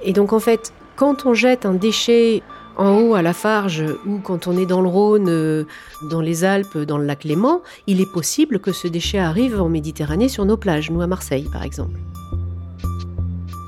Et 0.03 0.13
donc 0.13 0.33
en 0.33 0.41
fait, 0.41 0.73
quand 0.97 1.27
on 1.27 1.35
jette 1.35 1.65
un 1.65 1.75
déchet 1.75 2.43
en 2.77 3.01
haut 3.01 3.15
à 3.15 3.23
la 3.23 3.33
Farge 3.33 3.85
ou 4.07 4.19
quand 4.19 4.47
on 4.47 4.57
est 4.57 4.67
dans 4.67 4.81
le 4.81 4.89
Rhône, 4.89 5.29
euh, 5.29 5.65
dans 6.11 6.21
les 6.21 6.45
Alpes, 6.45 6.79
dans 6.79 6.99
le 6.99 7.05
lac 7.05 7.25
Léman, 7.25 7.61
il 7.87 8.01
est 8.01 8.11
possible 8.11 8.59
que 8.61 8.73
ce 8.73 8.89
déchet 8.89 9.19
arrive 9.19 9.61
en 9.61 9.69
Méditerranée 9.69 10.29
sur 10.29 10.45
nos 10.45 10.57
plages, 10.57 10.91
nous 10.91 11.03
à 11.03 11.07
Marseille 11.07 11.49
par 11.53 11.63
exemple. 11.63 11.99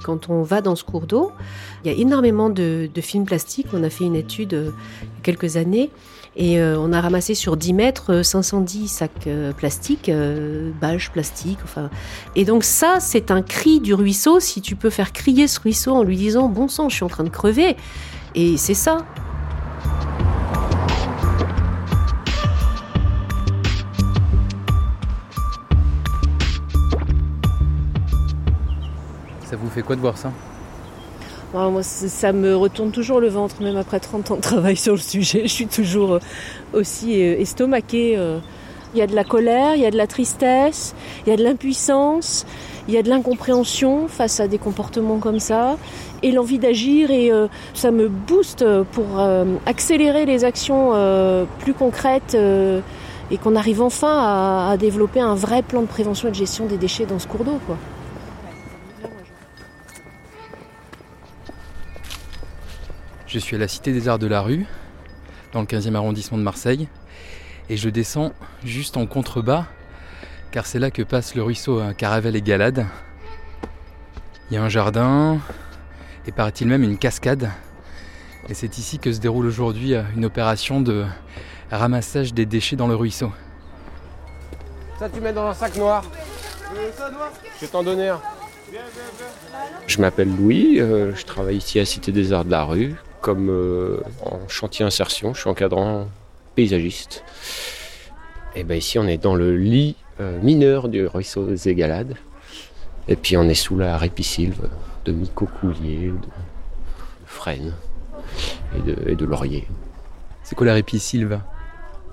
Quand 0.05 0.29
on 0.29 0.43
va 0.43 0.61
dans 0.61 0.77
ce 0.77 0.85
cours 0.85 1.07
d'eau, 1.07 1.33
il 1.83 1.91
y 1.91 1.95
a 1.95 1.99
énormément 1.99 2.51
de, 2.51 2.89
films 3.01 3.25
plastiques. 3.25 3.69
On 3.73 3.83
a 3.83 3.91
fait 3.91 4.05
une 4.05 4.17
étude 4.17 4.55
euh, 4.55 4.71
il 5.03 5.07
y 5.07 5.21
a 5.21 5.23
quelques 5.23 5.57
années 5.57 5.91
et 6.37 6.61
euh, 6.61 6.77
on 6.79 6.93
a 6.93 7.01
ramassé 7.01 7.35
sur 7.35 7.57
10 7.57 7.73
mètres 7.75 8.23
510 8.23 8.89
sacs 8.89 9.29
plastiques, 9.57 10.11
bâches 10.81 11.11
plastiques. 11.11 11.61
Enfin. 11.63 11.91
Et 12.37 12.45
donc 12.45 12.65
ça, 12.65 12.99
c'est 13.01 13.31
un 13.31 13.41
cri 13.41 13.81
du 13.81 13.95
ruisseau. 13.95 14.41
Si 14.41 14.61
tu 14.61 14.77
peux 14.77 14.91
faire 14.91 15.13
crier 15.13 15.47
ce 15.47 15.61
ruisseau 15.61 15.93
en 15.93 16.03
lui 16.03 16.17
disant, 16.17 16.49
bon 16.49 16.69
sang, 16.69 16.89
je 16.89 16.97
suis 16.97 17.05
en 17.05 17.09
train 17.09 17.25
de 17.25 17.31
crever. 17.31 17.77
Et 18.37 18.57
c'est 18.57 18.75
ça. 18.75 18.99
Ça 29.45 29.57
vous 29.57 29.69
fait 29.71 29.83
quoi 29.83 29.95
de 29.95 30.01
voir 30.01 30.19
ça? 30.19 30.33
Bon, 31.53 31.71
moi, 31.71 31.85
ça 31.85 32.33
me 32.33 32.57
retourne 32.57 32.91
toujours 32.91 33.21
le 33.21 33.29
ventre, 33.29 33.63
même 33.63 33.77
après 33.77 34.01
30 34.01 34.33
ans 34.33 34.37
de 34.37 34.41
travail 34.41 34.77
sur 34.77 34.95
le 34.95 35.01
sujet. 35.01 35.43
Je 35.45 35.53
suis 35.53 35.69
toujours 35.69 36.19
aussi 36.73 37.21
estomaquée. 37.21 38.19
Il 38.95 38.99
y 38.99 39.03
a 39.03 39.07
de 39.07 39.15
la 39.15 39.25
colère, 39.25 39.77
il 39.77 39.83
y 39.83 39.87
a 39.87 39.91
de 39.91 39.97
la 39.97 40.07
tristesse, 40.07 40.95
il 41.27 41.31
y 41.31 41.33
a 41.33 41.37
de 41.37 41.43
l'impuissance, 41.43 42.47
il 42.87 42.95
y 42.95 42.97
a 42.97 43.03
de 43.03 43.09
l'incompréhension 43.09 44.07
face 44.09 44.39
à 44.39 44.47
des 44.47 44.59
comportements 44.59 45.19
comme 45.19 45.41
ça, 45.41 45.77
et 46.25 46.33
l'envie 46.33 46.59
d'agir, 46.59 47.11
et 47.11 47.31
euh, 47.31 47.49
ça 47.75 47.91
me 47.91 48.09
booste 48.09 48.65
pour 48.93 49.21
euh, 49.21 49.45
accélérer 49.67 50.25
les 50.25 50.45
actions 50.45 50.93
euh, 50.95 51.45
plus 51.59 51.75
concrètes 51.75 52.35
et 53.31 53.39
qu'on 53.39 53.55
arrive 53.55 53.83
enfin 53.83 54.19
à, 54.21 54.71
à, 54.71 54.77
développer 54.79 55.21
un 55.21 55.35
vrai 55.35 55.63
plan 55.63 55.83
de 55.83 55.87
prévention 55.87 56.29
et 56.29 56.31
de 56.31 56.37
gestion 56.37 56.65
des 56.65 56.79
déchets 56.79 57.05
dans 57.05 57.19
ce 57.19 57.27
cours 57.27 57.45
d'eau. 57.45 57.61
Quoi. 57.67 57.77
Je 63.27 63.39
suis 63.39 63.57
à 63.57 63.59
la 63.59 63.69
Cité 63.69 63.93
des 63.93 64.09
Arts 64.09 64.19
de 64.19 64.27
la 64.27 64.41
Rue, 64.41 64.65
dans 65.53 65.61
le 65.61 65.67
15e 65.67 65.95
arrondissement 65.95 66.39
de 66.39 66.43
Marseille, 66.43 66.89
et 67.69 67.77
je 67.77 67.91
descends 67.91 68.33
juste 68.65 68.97
en 68.97 69.05
contrebas, 69.05 69.67
car 70.53 70.65
c'est 70.65 70.79
là 70.79 70.91
que 70.91 71.03
passe 71.03 71.35
le 71.35 71.43
ruisseau 71.43 71.83
Caravelle 71.99 72.37
et 72.37 72.43
Galade. 72.43 72.87
Il 74.51 74.55
y 74.55 74.57
a 74.57 74.63
un 74.63 74.69
jardin, 74.69 75.41
et 76.27 76.33
paraît-il 76.33 76.67
même 76.67 76.83
une 76.83 76.99
cascade, 76.99 77.51
et 78.49 78.55
c'est 78.55 78.79
ici 78.79 78.99
que 78.99 79.13
se 79.13 79.21
déroule 79.21 79.47
aujourd'hui 79.47 79.95
une 80.17 80.25
opération 80.25 80.81
de 80.81 81.05
ramassage 81.71 82.35
des 82.35 82.47
déchets 82.47 82.77
dans 82.77 82.89
le 82.89 82.95
ruisseau. 82.95 83.33
Ça 84.99 85.09
tu 85.09 85.21
mets 85.21 85.33
dans 85.33 85.47
un 85.47 85.55
sac 85.55 85.77
noir. 85.77 86.05
Je 86.75 87.61
vais 87.61 87.67
t'en 87.69 87.83
donner 87.83 88.09
un. 88.09 88.21
Je 89.87 90.01
m'appelle 90.01 90.35
Louis, 90.35 90.81
euh, 90.81 91.15
je 91.15 91.25
travaille 91.25 91.57
ici 91.57 91.79
à 91.79 91.85
Cité 91.85 92.11
des 92.11 92.33
Arts 92.33 92.45
de 92.45 92.51
la 92.51 92.65
Rue, 92.65 92.95
comme 93.21 93.49
euh, 93.51 94.01
en 94.23 94.49
chantier 94.49 94.85
insertion, 94.85 95.35
je 95.35 95.41
suis 95.41 95.51
encadrant 95.51 96.09
paysagiste. 96.55 97.25
Et 98.57 98.65
ben 98.65 98.77
ici 98.77 98.99
on 98.99 99.07
est 99.07 99.19
dans 99.19 99.35
le 99.35 99.57
lit 99.57 99.97
euh, 100.21 100.41
mineur 100.43 100.89
du 100.89 101.07
ruisseau 101.07 101.47
des 101.47 101.69
Égalades. 101.69 102.17
Et 103.09 103.17
puis 103.17 103.37
on 103.37 103.45
est 103.45 103.55
sous 103.55 103.77
la 103.77 103.99
répisylve 103.99 104.69
de 105.05 105.13
Mico 105.13 105.47
Coulier, 105.47 106.09
de 106.09 106.29
frêne 107.27 107.75
et 108.77 108.83
de, 108.83 109.11
et 109.11 109.15
de 109.15 109.25
laurier. 109.25 109.67
C'est 110.43 110.55
quoi 110.55 110.67
la 110.67 110.75
ripisylve 110.75 111.41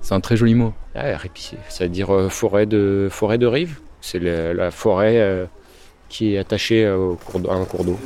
C'est 0.00 0.14
un 0.14 0.20
très 0.20 0.36
joli 0.36 0.54
mot. 0.54 0.72
Ah, 0.94 1.16
répicé, 1.16 1.56
c'est-à-dire 1.68 2.14
euh, 2.14 2.28
forêt, 2.28 2.66
de, 2.66 3.08
forêt 3.10 3.38
de 3.38 3.46
rive. 3.46 3.78
C'est 4.00 4.18
la 4.18 4.70
forêt 4.70 5.18
euh, 5.18 5.46
qui 6.08 6.34
est 6.34 6.38
attachée 6.38 6.84
euh, 6.84 6.96
au 6.96 7.14
cours 7.14 7.40
à 7.50 7.54
un 7.54 7.64
cours 7.64 7.84
d'eau. 7.84 7.98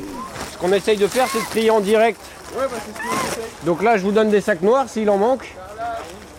Ce 0.53 0.59
qu'on 0.59 0.73
essaye 0.73 0.97
de 0.97 1.07
faire, 1.07 1.27
c'est 1.29 1.41
de 1.41 1.47
trier 1.47 1.71
en 1.71 1.81
direct. 1.81 2.21
Donc 3.65 3.83
là, 3.83 3.97
je 3.97 4.03
vous 4.03 4.13
donne 4.13 4.31
des 4.31 4.41
sacs 4.41 4.63
noirs 4.63 4.89
s'il 4.89 5.11
en 5.11 5.19
manque. 5.19 5.55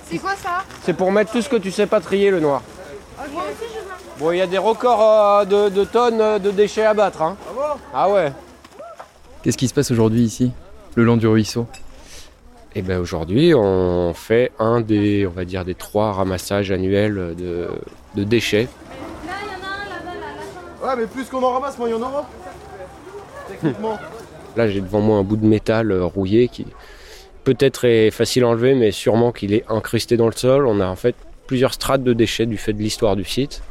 C'est 0.10 0.20
quoi 0.20 0.36
ça? 0.36 0.64
C'est 0.84 0.94
pour 0.94 1.12
mettre 1.12 1.32
tout 1.32 1.42
ce 1.42 1.50
que 1.50 1.58
tu 1.58 1.72
sais 1.72 1.88
pas 1.88 2.00
trier, 2.00 2.32
le 2.32 2.40
noir. 2.40 2.62
Veux. 3.18 3.28
Bon, 4.20 4.32
il 4.32 4.38
y 4.38 4.42
a 4.42 4.48
des 4.48 4.58
records 4.58 5.02
euh, 5.02 5.46
de, 5.46 5.70
de 5.70 5.84
tonnes 5.84 6.22
euh, 6.22 6.40
de 6.40 6.50
déchets 6.50 6.86
à 6.86 6.94
battre. 6.94 7.22
Hein. 7.22 7.36
Ah 7.94 8.10
ouais 8.10 8.32
Qu'est-ce 9.44 9.58
qui 9.58 9.68
se 9.68 9.74
passe 9.74 9.92
aujourd'hui 9.92 10.22
ici, 10.22 10.52
le 10.96 11.04
long 11.04 11.18
du 11.18 11.28
ruisseau? 11.28 11.68
Et 12.76 12.82
ben 12.82 13.00
aujourd'hui, 13.00 13.54
on 13.56 14.14
fait 14.14 14.52
un 14.60 14.82
des, 14.82 15.26
on 15.26 15.32
va 15.32 15.46
dire, 15.46 15.66
des 15.66 15.74
trois 15.74 16.14
ramassages 16.14 16.72
annuels 16.72 17.36
de, 17.38 17.70
de 18.16 18.24
déchets. 18.24 18.68
Ouais, 20.84 20.96
mais 20.98 21.08
plus 21.08 21.26
qu'on 21.26 21.42
en 21.42 21.54
ramasse, 21.54 21.78
moins 21.78 21.88
il 21.88 21.92
y 21.92 21.94
en 21.96 22.02
aura. 22.02 22.30
Techniquement. 23.50 23.98
Là, 24.56 24.68
j'ai 24.68 24.82
devant 24.82 25.02
moi 25.02 25.18
un 25.18 25.24
bout 25.24 25.38
de 25.38 25.46
métal 25.46 25.92
euh, 25.92 26.06
rouillé 26.06 26.48
qui 26.50 26.66
peut-être 27.44 27.86
est 27.86 28.12
facile 28.12 28.44
à 28.44 28.50
enlever, 28.50 28.76
mais 28.76 28.92
sûrement 28.92 29.32
qu'il 29.32 29.54
est 29.54 29.64
incrusté 29.70 30.18
dans 30.18 30.28
le 30.28 30.34
sol. 30.34 30.68
On 30.68 30.80
a 30.80 30.88
en 30.88 30.96
fait 30.96 31.16
plusieurs 31.48 31.74
strates 31.74 32.04
de 32.04 32.14
déchets 32.14 32.46
du 32.46 32.58
fait 32.58 32.74
de 32.74 32.80
l'histoire 32.80 33.16
du 33.16 33.24
site, 33.24 33.62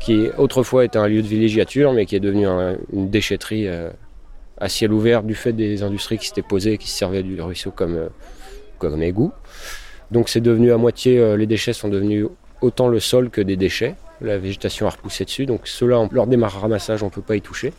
qui 0.00 0.28
autrefois 0.38 0.84
était 0.84 0.98
un 0.98 1.08
lieu 1.08 1.22
de 1.22 1.26
villégiature, 1.26 1.92
mais 1.92 2.06
qui 2.06 2.16
est 2.16 2.20
devenu 2.20 2.46
un- 2.46 2.76
une 2.92 3.10
déchetterie 3.10 3.66
euh, 3.66 3.90
à 4.60 4.68
ciel 4.68 4.92
ouvert 4.92 5.22
du 5.22 5.34
fait 5.34 5.52
des 5.52 5.82
industries 5.82 6.18
qui 6.18 6.26
s'étaient 6.28 6.42
posées 6.42 6.72
et 6.74 6.78
qui 6.78 6.88
se 6.88 6.96
servaient 6.96 7.22
du 7.22 7.40
ruisseau 7.40 7.70
comme, 7.70 7.96
euh, 7.96 8.08
comme 8.78 9.02
égout. 9.02 9.32
Donc 10.10 10.28
c'est 10.28 10.40
devenu 10.40 10.72
à 10.72 10.76
moitié, 10.76 11.18
euh, 11.18 11.36
les 11.36 11.46
déchets 11.46 11.72
sont 11.72 11.88
devenus 11.88 12.26
autant 12.60 12.88
le 12.88 13.00
sol 13.00 13.30
que 13.30 13.40
des 13.40 13.56
déchets. 13.56 13.94
La 14.20 14.38
végétation 14.38 14.86
a 14.86 14.90
repoussé 14.90 15.24
dessus, 15.24 15.46
donc 15.46 15.62
ceux-là, 15.66 16.08
lors 16.10 16.26
des 16.26 16.36
ramassages, 16.36 17.02
on 17.02 17.06
ne 17.06 17.10
peut 17.10 17.22
pas 17.22 17.36
y 17.36 17.40
toucher. 17.40 17.72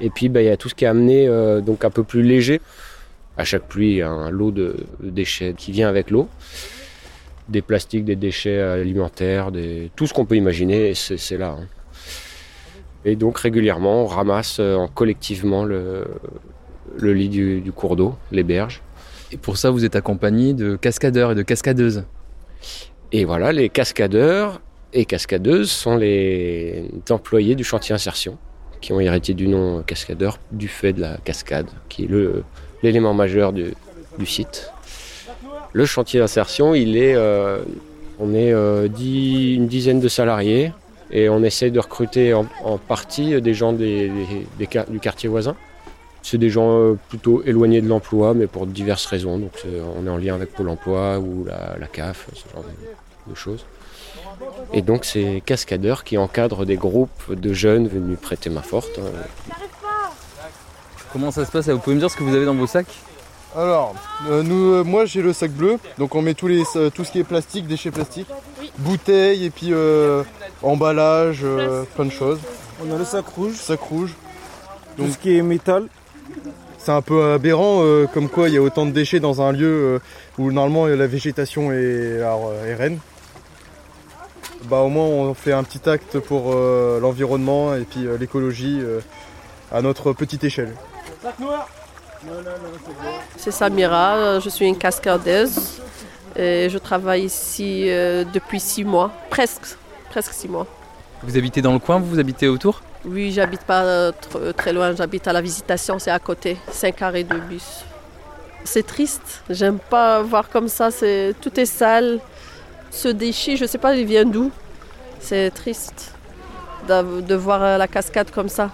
Et 0.00 0.10
puis 0.10 0.28
bah, 0.28 0.42
il 0.42 0.46
y 0.46 0.50
a 0.50 0.56
tout 0.56 0.68
ce 0.68 0.74
qui 0.74 0.84
est 0.84 0.88
amené 0.88 1.28
donc 1.64 1.84
un 1.84 1.90
peu 1.90 2.02
plus 2.02 2.22
léger. 2.22 2.60
À 3.36 3.44
chaque 3.44 3.68
pluie, 3.68 3.90
il 3.90 3.96
y 3.98 4.02
a 4.02 4.10
un 4.10 4.30
lot 4.30 4.50
de 4.50 4.74
déchets 5.00 5.54
qui 5.56 5.70
vient 5.70 5.88
avec 5.88 6.10
l'eau. 6.10 6.28
Des 7.48 7.62
plastiques, 7.62 8.04
des 8.04 8.16
déchets 8.16 8.60
alimentaires, 8.60 9.50
des... 9.50 9.90
tout 9.96 10.06
ce 10.06 10.12
qu'on 10.12 10.26
peut 10.26 10.36
imaginer, 10.36 10.94
c'est 10.94 11.38
là. 11.38 11.56
hein. 11.58 11.66
Et 13.04 13.16
donc 13.16 13.38
régulièrement, 13.38 14.02
on 14.02 14.06
ramasse 14.06 14.58
euh, 14.60 14.74
en 14.76 14.88
collectivement 14.88 15.64
le, 15.64 16.04
le 16.98 17.14
lit 17.14 17.28
du, 17.28 17.60
du 17.60 17.72
cours 17.72 17.96
d'eau, 17.96 18.16
les 18.32 18.42
berges. 18.42 18.82
Et 19.32 19.36
pour 19.36 19.56
ça, 19.56 19.70
vous 19.70 19.84
êtes 19.84 19.96
accompagné 19.96 20.52
de 20.52 20.76
cascadeurs 20.76 21.32
et 21.32 21.34
de 21.34 21.42
cascadeuses. 21.42 22.04
Et 23.12 23.24
voilà, 23.24 23.52
les 23.52 23.68
cascadeurs 23.70 24.60
et 24.92 25.04
cascadeuses 25.04 25.70
sont 25.70 25.96
les 25.96 26.84
employés 27.08 27.54
du 27.54 27.64
chantier 27.64 27.94
insertion, 27.94 28.36
qui 28.80 28.92
ont 28.92 29.00
hérité 29.00 29.32
du 29.32 29.48
nom 29.48 29.82
cascadeur 29.82 30.38
du 30.52 30.68
fait 30.68 30.92
de 30.92 31.00
la 31.00 31.16
cascade, 31.18 31.68
qui 31.88 32.04
est 32.04 32.10
l'élément 32.82 33.14
majeur 33.14 33.52
du, 33.52 33.72
du 34.18 34.26
site. 34.26 34.70
Le 35.72 35.84
chantier 35.86 36.20
d'insertion, 36.20 36.74
il 36.74 36.96
est, 36.96 37.14
euh, 37.14 37.58
on 38.18 38.34
est 38.34 38.52
euh, 38.52 38.88
dix- 38.88 39.54
une 39.54 39.66
dizaine 39.68 40.00
de 40.00 40.08
salariés 40.08 40.72
et 41.10 41.28
on 41.28 41.42
essaie 41.42 41.70
de 41.70 41.78
recruter 41.80 42.34
en, 42.34 42.46
en 42.64 42.78
partie 42.78 43.40
des 43.40 43.54
gens 43.54 43.72
des- 43.72 44.08
des- 44.08 44.46
des 44.58 44.66
quar- 44.66 44.88
du 44.90 44.98
quartier 45.00 45.28
voisin. 45.28 45.54
C'est 46.22 46.38
des 46.38 46.50
gens 46.50 46.70
euh, 46.78 46.94
plutôt 47.08 47.42
éloignés 47.44 47.80
de 47.80 47.88
l'emploi, 47.88 48.34
mais 48.34 48.46
pour 48.46 48.66
diverses 48.66 49.06
raisons. 49.06 49.38
Donc 49.38 49.52
on 49.98 50.06
est 50.06 50.10
en 50.10 50.16
lien 50.16 50.34
avec 50.34 50.52
Pôle 50.52 50.68
Emploi 50.68 51.18
ou 51.18 51.44
la, 51.46 51.76
la 51.78 51.86
CAF, 51.86 52.26
ce 52.34 52.42
genre 52.52 52.64
de, 52.64 53.30
de 53.30 53.36
choses. 53.36 53.64
Et 54.72 54.82
donc 54.82 55.04
c'est 55.04 55.42
cascadeurs 55.46 56.02
qui 56.04 56.18
encadrent 56.18 56.66
des 56.66 56.76
groupes 56.76 57.32
de 57.34 57.52
jeunes 57.52 57.88
venus 57.88 58.18
prêter 58.20 58.50
main 58.50 58.62
forte. 58.62 58.98
hein. 58.98 59.54
Comment 61.12 61.30
ça 61.30 61.44
se 61.44 61.50
passe? 61.50 61.68
Vous 61.68 61.78
pouvez 61.78 61.94
me 61.96 62.00
dire 62.00 62.10
ce 62.10 62.16
que 62.16 62.22
vous 62.24 62.34
avez 62.34 62.44
dans 62.44 62.54
vos 62.54 62.66
sacs? 62.66 62.86
Alors, 63.58 63.92
euh, 64.30 64.44
nous, 64.44 64.72
euh, 64.74 64.84
moi 64.84 65.04
j'ai 65.04 65.20
le 65.20 65.32
sac 65.32 65.50
bleu, 65.50 65.78
donc 65.98 66.14
on 66.14 66.22
met 66.22 66.34
tous 66.34 66.46
les, 66.46 66.62
euh, 66.76 66.90
tout 66.90 67.02
ce 67.02 67.10
qui 67.10 67.18
est 67.18 67.24
plastique, 67.24 67.66
déchets 67.66 67.90
plastiques, 67.90 68.28
bouteilles 68.78 69.44
et 69.44 69.50
puis 69.50 69.72
euh, 69.72 70.22
emballage, 70.62 71.40
euh, 71.42 71.82
plein 71.96 72.04
de 72.04 72.12
choses. 72.12 72.38
On 72.86 72.94
a 72.94 72.96
le 72.96 73.04
sac 73.04 73.26
rouge, 73.26 73.54
Sac 73.56 73.80
rouge. 73.80 74.14
tout 74.96 75.10
ce 75.10 75.18
qui 75.18 75.36
est 75.36 75.42
métal. 75.42 75.88
C'est 76.78 76.92
un 76.92 77.02
peu 77.02 77.32
aberrant, 77.32 77.80
euh, 77.82 78.06
comme 78.06 78.28
quoi 78.28 78.48
il 78.48 78.54
y 78.54 78.58
a 78.58 78.62
autant 78.62 78.86
de 78.86 78.92
déchets 78.92 79.18
dans 79.18 79.42
un 79.42 79.50
lieu 79.50 79.66
euh, 79.66 79.98
où 80.38 80.52
normalement 80.52 80.86
la 80.86 81.06
végétation 81.08 81.72
est, 81.72 82.18
alors, 82.18 82.52
euh, 82.52 82.64
est 82.70 82.76
reine. 82.76 83.00
Bah 84.66 84.78
au 84.82 84.88
moins 84.88 85.06
on 85.06 85.34
fait 85.34 85.52
un 85.52 85.64
petit 85.64 85.88
acte 85.90 86.20
pour 86.20 86.52
euh, 86.54 87.00
l'environnement 87.00 87.74
et 87.74 87.82
puis 87.82 88.06
euh, 88.06 88.18
l'écologie 88.18 88.78
euh, 88.80 89.00
à 89.72 89.82
notre 89.82 90.12
petite 90.12 90.44
échelle. 90.44 90.76
Sac 91.20 91.40
noir 91.40 91.68
C'est 93.36 93.50
Samira, 93.50 94.40
je 94.40 94.48
suis 94.48 94.66
une 94.66 94.76
cascadeuse 94.76 95.80
et 96.36 96.68
je 96.68 96.78
travaille 96.78 97.24
ici 97.24 97.84
euh, 97.88 98.24
depuis 98.24 98.60
six 98.60 98.84
mois, 98.84 99.12
presque, 99.30 99.76
presque 100.10 100.32
six 100.32 100.48
mois. 100.48 100.66
Vous 101.22 101.36
habitez 101.36 101.62
dans 101.62 101.72
le 101.72 101.78
coin, 101.78 101.98
vous, 101.98 102.18
habitez 102.18 102.48
autour? 102.48 102.80
Oui, 103.04 103.32
j'habite 103.32 103.62
pas 103.62 103.82
euh, 103.82 104.12
tr- 104.12 104.52
très 104.54 104.72
loin, 104.72 104.94
j'habite 104.94 105.26
à 105.28 105.32
la 105.32 105.40
Visitation, 105.40 105.98
c'est 105.98 106.10
à 106.10 106.18
côté, 106.18 106.56
5 106.70 107.00
arrêts 107.02 107.24
de 107.24 107.36
bus. 107.38 107.84
C'est 108.64 108.86
triste, 108.86 109.42
j'aime 109.48 109.78
pas 109.78 110.20
voir 110.22 110.48
comme 110.48 110.68
ça, 110.68 110.90
c'est 110.90 111.34
tout 111.40 111.58
est 111.58 111.66
sale. 111.66 112.18
Ce 112.90 113.08
déchet, 113.08 113.56
je 113.56 113.64
sais 113.64 113.78
pas, 113.78 113.94
il 113.94 114.06
vient 114.06 114.24
d'où. 114.24 114.50
C'est 115.20 115.50
triste 115.50 116.12
de 116.88 117.34
voir 117.34 117.78
la 117.78 117.86
cascade 117.88 118.30
comme 118.30 118.48
ça. 118.48 118.70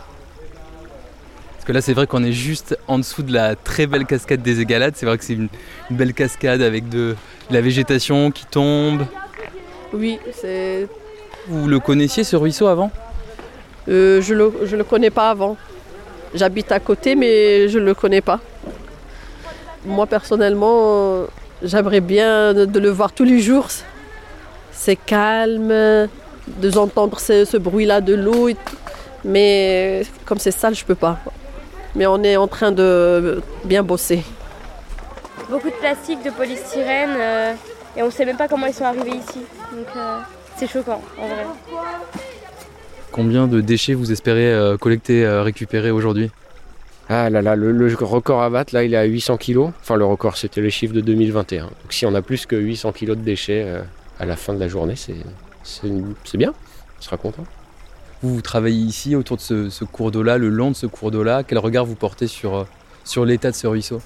Parce 1.64 1.68
que 1.68 1.72
là, 1.72 1.80
c'est 1.80 1.94
vrai 1.94 2.06
qu'on 2.06 2.22
est 2.22 2.32
juste 2.32 2.78
en 2.88 2.98
dessous 2.98 3.22
de 3.22 3.32
la 3.32 3.56
très 3.56 3.86
belle 3.86 4.04
cascade 4.04 4.42
des 4.42 4.60
Égalades. 4.60 4.96
C'est 4.96 5.06
vrai 5.06 5.16
que 5.16 5.24
c'est 5.24 5.32
une, 5.32 5.48
une 5.90 5.96
belle 5.96 6.12
cascade 6.12 6.60
avec 6.60 6.90
de, 6.90 7.16
de 7.48 7.54
la 7.54 7.62
végétation 7.62 8.30
qui 8.30 8.44
tombe. 8.44 9.06
Oui, 9.94 10.18
c'est 10.30 10.86
Vous 11.48 11.66
le 11.66 11.80
connaissiez 11.80 12.22
ce 12.22 12.36
ruisseau 12.36 12.66
avant? 12.66 12.90
Euh, 13.88 14.20
je 14.20 14.34
le, 14.34 14.52
je 14.64 14.76
le 14.76 14.84
connais 14.84 15.08
pas 15.08 15.30
avant. 15.30 15.56
J'habite 16.34 16.70
à 16.70 16.80
côté, 16.80 17.14
mais 17.14 17.66
je 17.70 17.78
le 17.78 17.94
connais 17.94 18.20
pas. 18.20 18.40
Moi, 19.86 20.06
personnellement, 20.06 21.22
j'aimerais 21.62 22.02
bien 22.02 22.52
de, 22.52 22.66
de 22.66 22.78
le 22.78 22.90
voir 22.90 23.10
tous 23.10 23.24
les 23.24 23.40
jours. 23.40 23.68
C'est 24.70 24.96
calme, 24.96 25.68
de 25.68 26.76
entendre 26.76 27.18
ce, 27.18 27.46
ce 27.46 27.56
bruit-là 27.56 28.02
de 28.02 28.12
l'eau. 28.12 28.50
Mais 29.24 30.02
comme 30.26 30.38
c'est 30.38 30.50
sale, 30.50 30.74
je 30.74 30.84
peux 30.84 30.94
pas. 30.94 31.18
Mais 31.96 32.06
on 32.06 32.22
est 32.22 32.36
en 32.36 32.48
train 32.48 32.72
de 32.72 33.42
bien 33.64 33.82
bosser. 33.82 34.22
Beaucoup 35.48 35.68
de 35.70 35.74
plastique, 35.74 36.22
de 36.24 36.30
polystyrène, 36.30 37.10
euh, 37.16 37.54
et 37.96 38.02
on 38.02 38.10
sait 38.10 38.24
même 38.24 38.36
pas 38.36 38.48
comment 38.48 38.66
ils 38.66 38.74
sont 38.74 38.84
arrivés 38.84 39.16
ici. 39.16 39.40
Donc 39.72 39.86
euh, 39.96 40.18
c'est 40.56 40.66
choquant 40.66 41.02
en 41.18 41.26
vrai. 41.26 41.44
Combien 43.12 43.46
de 43.46 43.60
déchets 43.60 43.94
vous 43.94 44.10
espérez 44.10 44.52
euh, 44.52 44.76
collecter, 44.76 45.24
euh, 45.24 45.42
récupérer 45.42 45.90
aujourd'hui? 45.92 46.30
Ah 47.08 47.28
là 47.30 47.42
là, 47.42 47.54
le, 47.54 47.70
le 47.70 47.94
record 47.94 48.42
à 48.42 48.48
battre, 48.50 48.74
là, 48.74 48.82
il 48.82 48.94
est 48.94 48.96
à 48.96 49.04
800 49.04 49.36
kilos. 49.36 49.70
Enfin, 49.82 49.96
le 49.96 50.06
record, 50.06 50.36
c'était 50.36 50.62
les 50.62 50.70
chiffres 50.70 50.94
de 50.94 51.02
2021. 51.02 51.64
Donc, 51.66 51.72
si 51.90 52.06
on 52.06 52.14
a 52.14 52.22
plus 52.22 52.46
que 52.46 52.56
800 52.56 52.92
kilos 52.92 53.16
de 53.18 53.22
déchets 53.22 53.62
euh, 53.66 53.82
à 54.18 54.24
la 54.24 54.36
fin 54.36 54.54
de 54.54 54.58
la 54.58 54.68
journée, 54.68 54.94
c'est 54.96 56.36
bien. 56.38 56.54
On 56.98 57.02
sera 57.02 57.16
content. 57.18 57.44
Vous, 58.24 58.40
travaillez 58.40 58.82
ici 58.82 59.14
autour 59.14 59.36
de 59.36 59.68
ce, 59.68 59.84
cours 59.84 60.10
d'eau-là, 60.10 60.38
le 60.38 60.48
long 60.48 60.70
de 60.70 60.76
ce 60.76 60.86
cours 60.86 61.10
d'eau-là. 61.10 61.42
Quel 61.42 61.58
regard 61.58 61.84
vous 61.84 61.94
portez 61.94 62.26
sur, 62.26 62.54
euh, 62.54 62.64
sur 63.04 63.26
l'état 63.26 63.50
de 63.50 63.54
ce 63.54 63.66
ruisseau? 63.66 64.00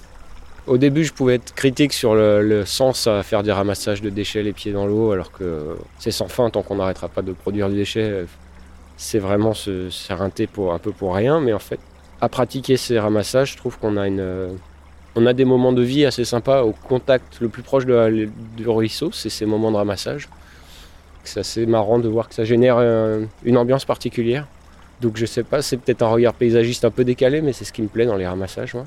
Au 0.67 0.77
début, 0.77 1.05
je 1.05 1.13
pouvais 1.13 1.35
être 1.35 1.55
critique 1.55 1.93
sur 1.93 2.15
le, 2.15 2.65
sens 2.65 3.07
à 3.07 3.23
faire 3.23 3.43
des 3.43 3.53
ramassages 3.53 4.01
de 4.01 4.09
déchets 4.09 4.43
les 4.43 4.51
pieds 4.51 4.73
dans 4.73 4.85
l'eau, 4.85 5.13
alors 5.13 5.31
que 5.31 5.77
c'est 5.99 6.11
sans 6.11 6.27
fin 6.27 6.49
tant 6.49 6.63
qu'on 6.63 6.75
n'arrêtera 6.75 7.07
pas 7.07 7.21
de 7.21 7.31
produire 7.31 7.69
du 7.69 7.75
déchet. 7.75 8.25
C'est 8.97 9.19
vraiment 9.19 9.53
se 9.53 9.89
un 10.11 10.79
peu 10.79 10.91
pour 10.91 11.15
rien, 11.15 11.39
mais 11.39 11.53
en 11.53 11.59
fait, 11.59 11.79
à 12.19 12.27
pratiquer 12.27 12.75
ces 12.75 12.99
ramassages, 12.99 13.53
je 13.53 13.57
trouve 13.57 13.79
qu'on 13.79 13.95
a 13.95 14.05
une, 14.05 14.19
euh, 14.19 14.49
on 15.15 15.25
a 15.27 15.33
des 15.33 15.45
moments 15.45 15.71
de 15.71 15.81
vie 15.81 16.05
assez 16.05 16.25
sympas 16.25 16.63
au 16.63 16.73
contact 16.73 17.39
le 17.39 17.47
plus 17.47 17.63
proche 17.63 17.85
du 17.85 18.67
ruisseau, 18.67 19.11
c'est 19.13 19.29
ces 19.29 19.45
moments 19.45 19.71
de 19.71 19.77
ramassage. 19.77 20.27
C'est 21.23 21.39
assez 21.39 21.65
marrant 21.65 21.99
de 21.99 22.07
voir 22.07 22.29
que 22.29 22.35
ça 22.35 22.43
génère 22.43 22.77
euh, 22.77 23.25
une 23.43 23.57
ambiance 23.57 23.85
particulière. 23.85 24.47
Donc 25.01 25.17
je 25.17 25.25
sais 25.25 25.43
pas, 25.43 25.61
c'est 25.61 25.77
peut-être 25.77 26.01
un 26.01 26.09
regard 26.09 26.33
paysagiste 26.33 26.85
un 26.85 26.91
peu 26.91 27.03
décalé, 27.03 27.41
mais 27.41 27.53
c'est 27.53 27.65
ce 27.65 27.73
qui 27.73 27.81
me 27.81 27.87
plaît 27.87 28.05
dans 28.05 28.15
les 28.15 28.27
ramassages. 28.27 28.73
moi. 28.73 28.85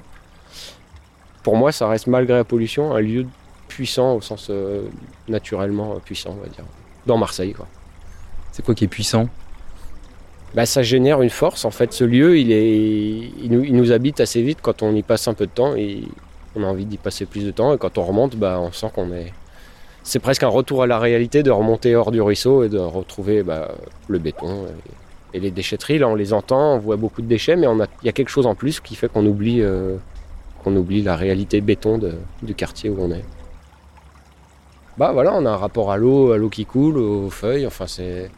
Pour 1.42 1.56
moi, 1.56 1.72
ça 1.72 1.88
reste 1.88 2.06
malgré 2.06 2.34
la 2.34 2.44
pollution 2.44 2.94
un 2.94 3.00
lieu 3.00 3.26
puissant 3.68 4.14
au 4.14 4.20
sens 4.20 4.48
euh, 4.50 4.82
naturellement 5.28 5.94
euh, 5.94 5.98
puissant, 5.98 6.36
on 6.38 6.42
va 6.42 6.48
dire. 6.48 6.64
Dans 7.06 7.16
Marseille, 7.16 7.52
quoi. 7.52 7.66
C'est 8.52 8.64
quoi 8.64 8.74
qui 8.74 8.84
est 8.84 8.88
puissant? 8.88 9.28
Bah, 10.54 10.66
ça 10.66 10.82
génère 10.82 11.22
une 11.22 11.30
force. 11.30 11.64
En 11.64 11.70
fait, 11.70 11.92
ce 11.92 12.04
lieu, 12.04 12.38
il, 12.38 12.52
est, 12.52 12.78
il, 13.42 13.48
nous, 13.50 13.64
il 13.64 13.74
nous 13.74 13.90
habite 13.90 14.20
assez 14.20 14.42
vite 14.42 14.58
quand 14.60 14.82
on 14.82 14.94
y 14.94 15.02
passe 15.02 15.26
un 15.26 15.34
peu 15.34 15.46
de 15.46 15.50
temps 15.50 15.74
et 15.74 16.02
on 16.54 16.62
a 16.62 16.66
envie 16.66 16.84
d'y 16.84 16.98
passer 16.98 17.24
plus 17.24 17.44
de 17.44 17.50
temps. 17.50 17.74
Et 17.74 17.78
quand 17.78 17.96
on 17.96 18.04
remonte, 18.04 18.36
bah, 18.36 18.58
on 18.60 18.70
sent 18.70 18.90
qu'on 18.94 19.12
est. 19.12 19.32
C'est 20.04 20.18
presque 20.18 20.42
un 20.42 20.48
retour 20.48 20.82
à 20.82 20.86
la 20.86 20.98
réalité 20.98 21.42
de 21.42 21.50
remonter 21.50 21.94
hors 21.94 22.10
du 22.10 22.20
ruisseau 22.20 22.64
et 22.64 22.68
de 22.68 22.78
retrouver 22.78 23.42
bah, 23.42 23.68
le 24.08 24.18
béton 24.18 24.66
et, 25.32 25.40
les 25.40 25.50
déchetteries. 25.50 25.98
Là, 25.98 26.08
on 26.08 26.14
les 26.14 26.32
entend, 26.32 26.74
on 26.74 26.78
voit 26.78 26.96
beaucoup 26.96 27.22
de 27.22 27.26
déchets, 27.26 27.56
mais 27.56 27.66
il 28.02 28.06
y 28.06 28.08
a 28.08 28.12
quelque 28.12 28.28
chose 28.28 28.46
en 28.46 28.54
plus 28.54 28.80
qui 28.80 28.96
fait 28.96 29.08
qu'on 29.08 29.24
oublie, 29.26 29.60
euh, 29.62 29.96
la 30.66 31.16
réalité 31.16 31.60
béton 31.60 32.00
du 32.42 32.54
quartier 32.54 32.90
où 32.90 32.96
on 33.00 33.10
est. 33.12 33.24
Bah 34.98 35.12
voilà, 35.12 35.32
on 35.34 35.46
a 35.46 35.50
un 35.50 35.56
rapport 35.56 35.90
à 35.90 35.96
l'eau, 35.96 36.32
à 36.32 36.36
l'eau 36.36 36.50
qui 36.50 36.66
coule, 36.66 36.98
aux 36.98 37.30
feuilles. 37.30 37.66
Enfin, 37.66 37.86
c'est 37.86 38.30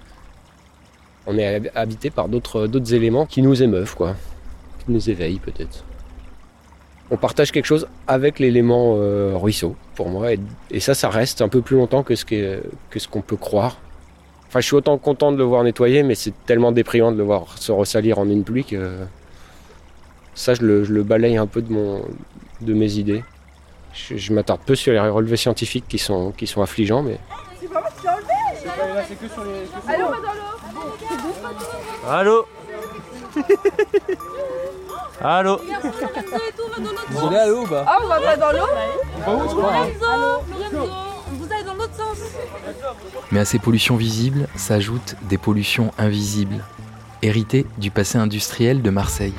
on 1.26 1.36
est 1.36 1.56
hab- 1.56 1.70
habité 1.74 2.10
par 2.10 2.28
d'autres 2.28 2.66
d'autres 2.68 2.94
éléments 2.94 3.26
qui 3.26 3.42
nous 3.42 3.62
émeuvent, 3.62 3.94
quoi, 3.96 4.14
qui 4.84 4.92
nous 4.92 5.10
éveillent 5.10 5.40
peut-être. 5.40 5.84
On 7.14 7.16
partage 7.16 7.52
quelque 7.52 7.66
chose 7.66 7.86
avec 8.08 8.40
l'élément 8.40 8.96
euh, 8.98 9.34
ruisseau, 9.36 9.76
pour 9.94 10.08
moi, 10.08 10.32
et, 10.32 10.40
et 10.72 10.80
ça, 10.80 10.94
ça 10.94 11.08
reste 11.08 11.42
un 11.42 11.48
peu 11.48 11.60
plus 11.60 11.76
longtemps 11.76 12.02
que 12.02 12.16
ce 12.16 12.24
que, 12.24 12.60
que 12.90 12.98
ce 12.98 13.06
qu'on 13.06 13.20
peut 13.20 13.36
croire. 13.36 13.76
Enfin, 14.48 14.58
je 14.58 14.66
suis 14.66 14.74
autant 14.74 14.98
content 14.98 15.30
de 15.30 15.36
le 15.36 15.44
voir 15.44 15.62
nettoyer, 15.62 16.02
mais 16.02 16.16
c'est 16.16 16.32
tellement 16.44 16.72
déprimant 16.72 17.12
de 17.12 17.16
le 17.16 17.22
voir 17.22 17.56
se 17.56 17.70
ressalir 17.70 18.18
en 18.18 18.28
une 18.28 18.42
pluie 18.42 18.64
que 18.64 18.96
ça, 20.34 20.54
je 20.54 20.62
le, 20.62 20.82
je 20.82 20.92
le 20.92 21.04
balaye 21.04 21.36
un 21.36 21.46
peu 21.46 21.62
de 21.62 21.72
mon, 21.72 22.02
de 22.60 22.74
mes 22.74 22.94
idées. 22.94 23.22
Je, 23.92 24.16
je 24.16 24.32
m'attarde 24.32 24.62
peu 24.66 24.74
sur 24.74 24.92
les 24.92 24.98
relevés 24.98 25.36
scientifiques 25.36 25.86
qui 25.86 25.98
sont, 25.98 26.32
qui 26.32 26.48
sont 26.48 26.62
affligeants, 26.62 27.04
mais 27.04 27.18
l'eau. 27.62 27.70
Allô? 32.08 32.08
Allô? 32.08 32.46
Vous 35.20 35.26
allez 37.26 37.36
à 37.36 37.46
l'eau 37.46 37.62
ou 37.62 37.66
pas 37.66 37.84
Ah, 37.86 37.98
on 38.02 38.08
va 38.08 38.20
pas 38.20 38.36
dans 38.36 38.52
l'eau 38.52 38.66
Vous 41.32 41.52
allez 41.52 41.64
dans 41.64 41.74
l'autre 41.74 41.94
sens. 41.96 42.18
Mais 43.30 43.40
à 43.40 43.44
ces 43.44 43.58
pollutions 43.58 43.96
visibles 43.96 44.48
s'ajoutent 44.56 45.16
des 45.28 45.38
pollutions 45.38 45.92
invisibles, 45.98 46.64
héritées 47.22 47.66
du 47.78 47.90
passé 47.90 48.18
industriel 48.18 48.82
de 48.82 48.90
Marseille. 48.90 49.34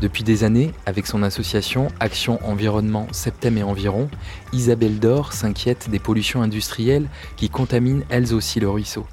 Depuis 0.00 0.24
des 0.24 0.42
années, 0.42 0.72
avec 0.84 1.06
son 1.06 1.22
association 1.22 1.86
Action 2.00 2.40
Environnement 2.44 3.06
Septem 3.12 3.56
et 3.56 3.62
Environ, 3.62 4.08
Isabelle 4.52 4.98
Dor 4.98 5.32
s'inquiète 5.32 5.90
des 5.90 6.00
pollutions 6.00 6.42
industrielles 6.42 7.06
qui 7.36 7.48
contaminent 7.48 8.02
elles 8.08 8.34
aussi 8.34 8.58
le 8.58 8.68
ruisseau. 8.68 9.06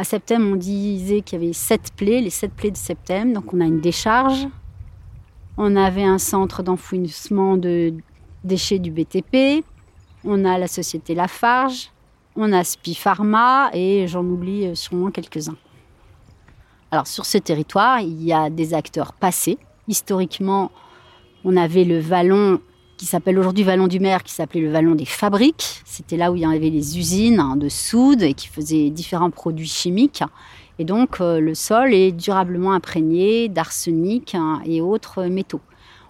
À 0.00 0.04
Septem, 0.04 0.50
on 0.50 0.56
disait 0.56 1.20
qu'il 1.20 1.38
y 1.38 1.44
avait 1.44 1.52
sept 1.52 1.92
plaies, 1.94 2.22
les 2.22 2.30
sept 2.30 2.54
plaies 2.54 2.70
de 2.70 2.76
Septem. 2.78 3.34
Donc 3.34 3.52
on 3.52 3.60
a 3.60 3.66
une 3.66 3.82
décharge. 3.82 4.48
On 5.58 5.76
avait 5.76 6.04
un 6.04 6.16
centre 6.16 6.62
d'enfouissement 6.62 7.58
de 7.58 7.92
déchets 8.42 8.78
du 8.78 8.90
BTP. 8.90 9.62
On 10.24 10.46
a 10.46 10.56
la 10.56 10.68
société 10.68 11.14
Lafarge. 11.14 11.90
On 12.34 12.50
a 12.54 12.64
Spi 12.64 12.94
Pharma 12.94 13.68
et 13.74 14.06
j'en 14.08 14.24
oublie 14.24 14.68
euh, 14.68 14.74
sûrement 14.74 15.10
quelques-uns. 15.10 15.58
Alors 16.90 17.06
sur 17.06 17.26
ce 17.26 17.36
territoire, 17.36 18.00
il 18.00 18.22
y 18.22 18.32
a 18.32 18.48
des 18.48 18.72
acteurs 18.72 19.12
passés. 19.12 19.58
Historiquement, 19.86 20.70
on 21.44 21.58
avait 21.58 21.84
le 21.84 21.98
vallon 21.98 22.62
qui 23.00 23.06
s'appelle 23.06 23.38
aujourd'hui 23.38 23.64
Vallon 23.64 23.86
du 23.86 23.98
Maire, 23.98 24.22
qui 24.22 24.34
s'appelait 24.34 24.60
le 24.60 24.70
Vallon 24.70 24.94
des 24.94 25.06
Fabriques. 25.06 25.80
C'était 25.86 26.18
là 26.18 26.30
où 26.30 26.36
il 26.36 26.42
y 26.42 26.44
avait 26.44 26.68
les 26.68 26.98
usines 26.98 27.40
hein, 27.40 27.56
de 27.56 27.70
soude 27.70 28.20
et 28.20 28.34
qui 28.34 28.46
faisaient 28.46 28.90
différents 28.90 29.30
produits 29.30 29.66
chimiques. 29.66 30.22
Et 30.78 30.84
donc 30.84 31.18
euh, 31.22 31.40
le 31.40 31.54
sol 31.54 31.94
est 31.94 32.12
durablement 32.12 32.74
imprégné 32.74 33.48
d'arsenic 33.48 34.34
hein, 34.34 34.60
et 34.66 34.82
autres 34.82 35.24
métaux. 35.24 35.62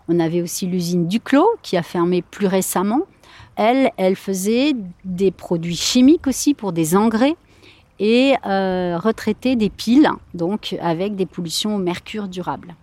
On 0.08 0.18
avait 0.18 0.42
aussi 0.42 0.66
l'usine 0.66 1.06
Duclos 1.06 1.46
qui 1.62 1.76
a 1.76 1.84
fermé 1.84 2.22
plus 2.22 2.48
récemment. 2.48 3.02
Elle, 3.54 3.92
elle 3.96 4.16
faisait 4.16 4.72
des 5.04 5.30
produits 5.30 5.76
chimiques 5.76 6.26
aussi 6.26 6.54
pour 6.54 6.72
des 6.72 6.96
engrais 6.96 7.36
et 8.00 8.34
euh, 8.46 8.98
retraitait 8.98 9.54
des 9.54 9.70
piles, 9.70 10.10
donc 10.34 10.76
avec 10.82 11.14
des 11.14 11.26
pollutions 11.26 11.76
au 11.76 11.78
mercure 11.78 12.26
durable. 12.26 12.74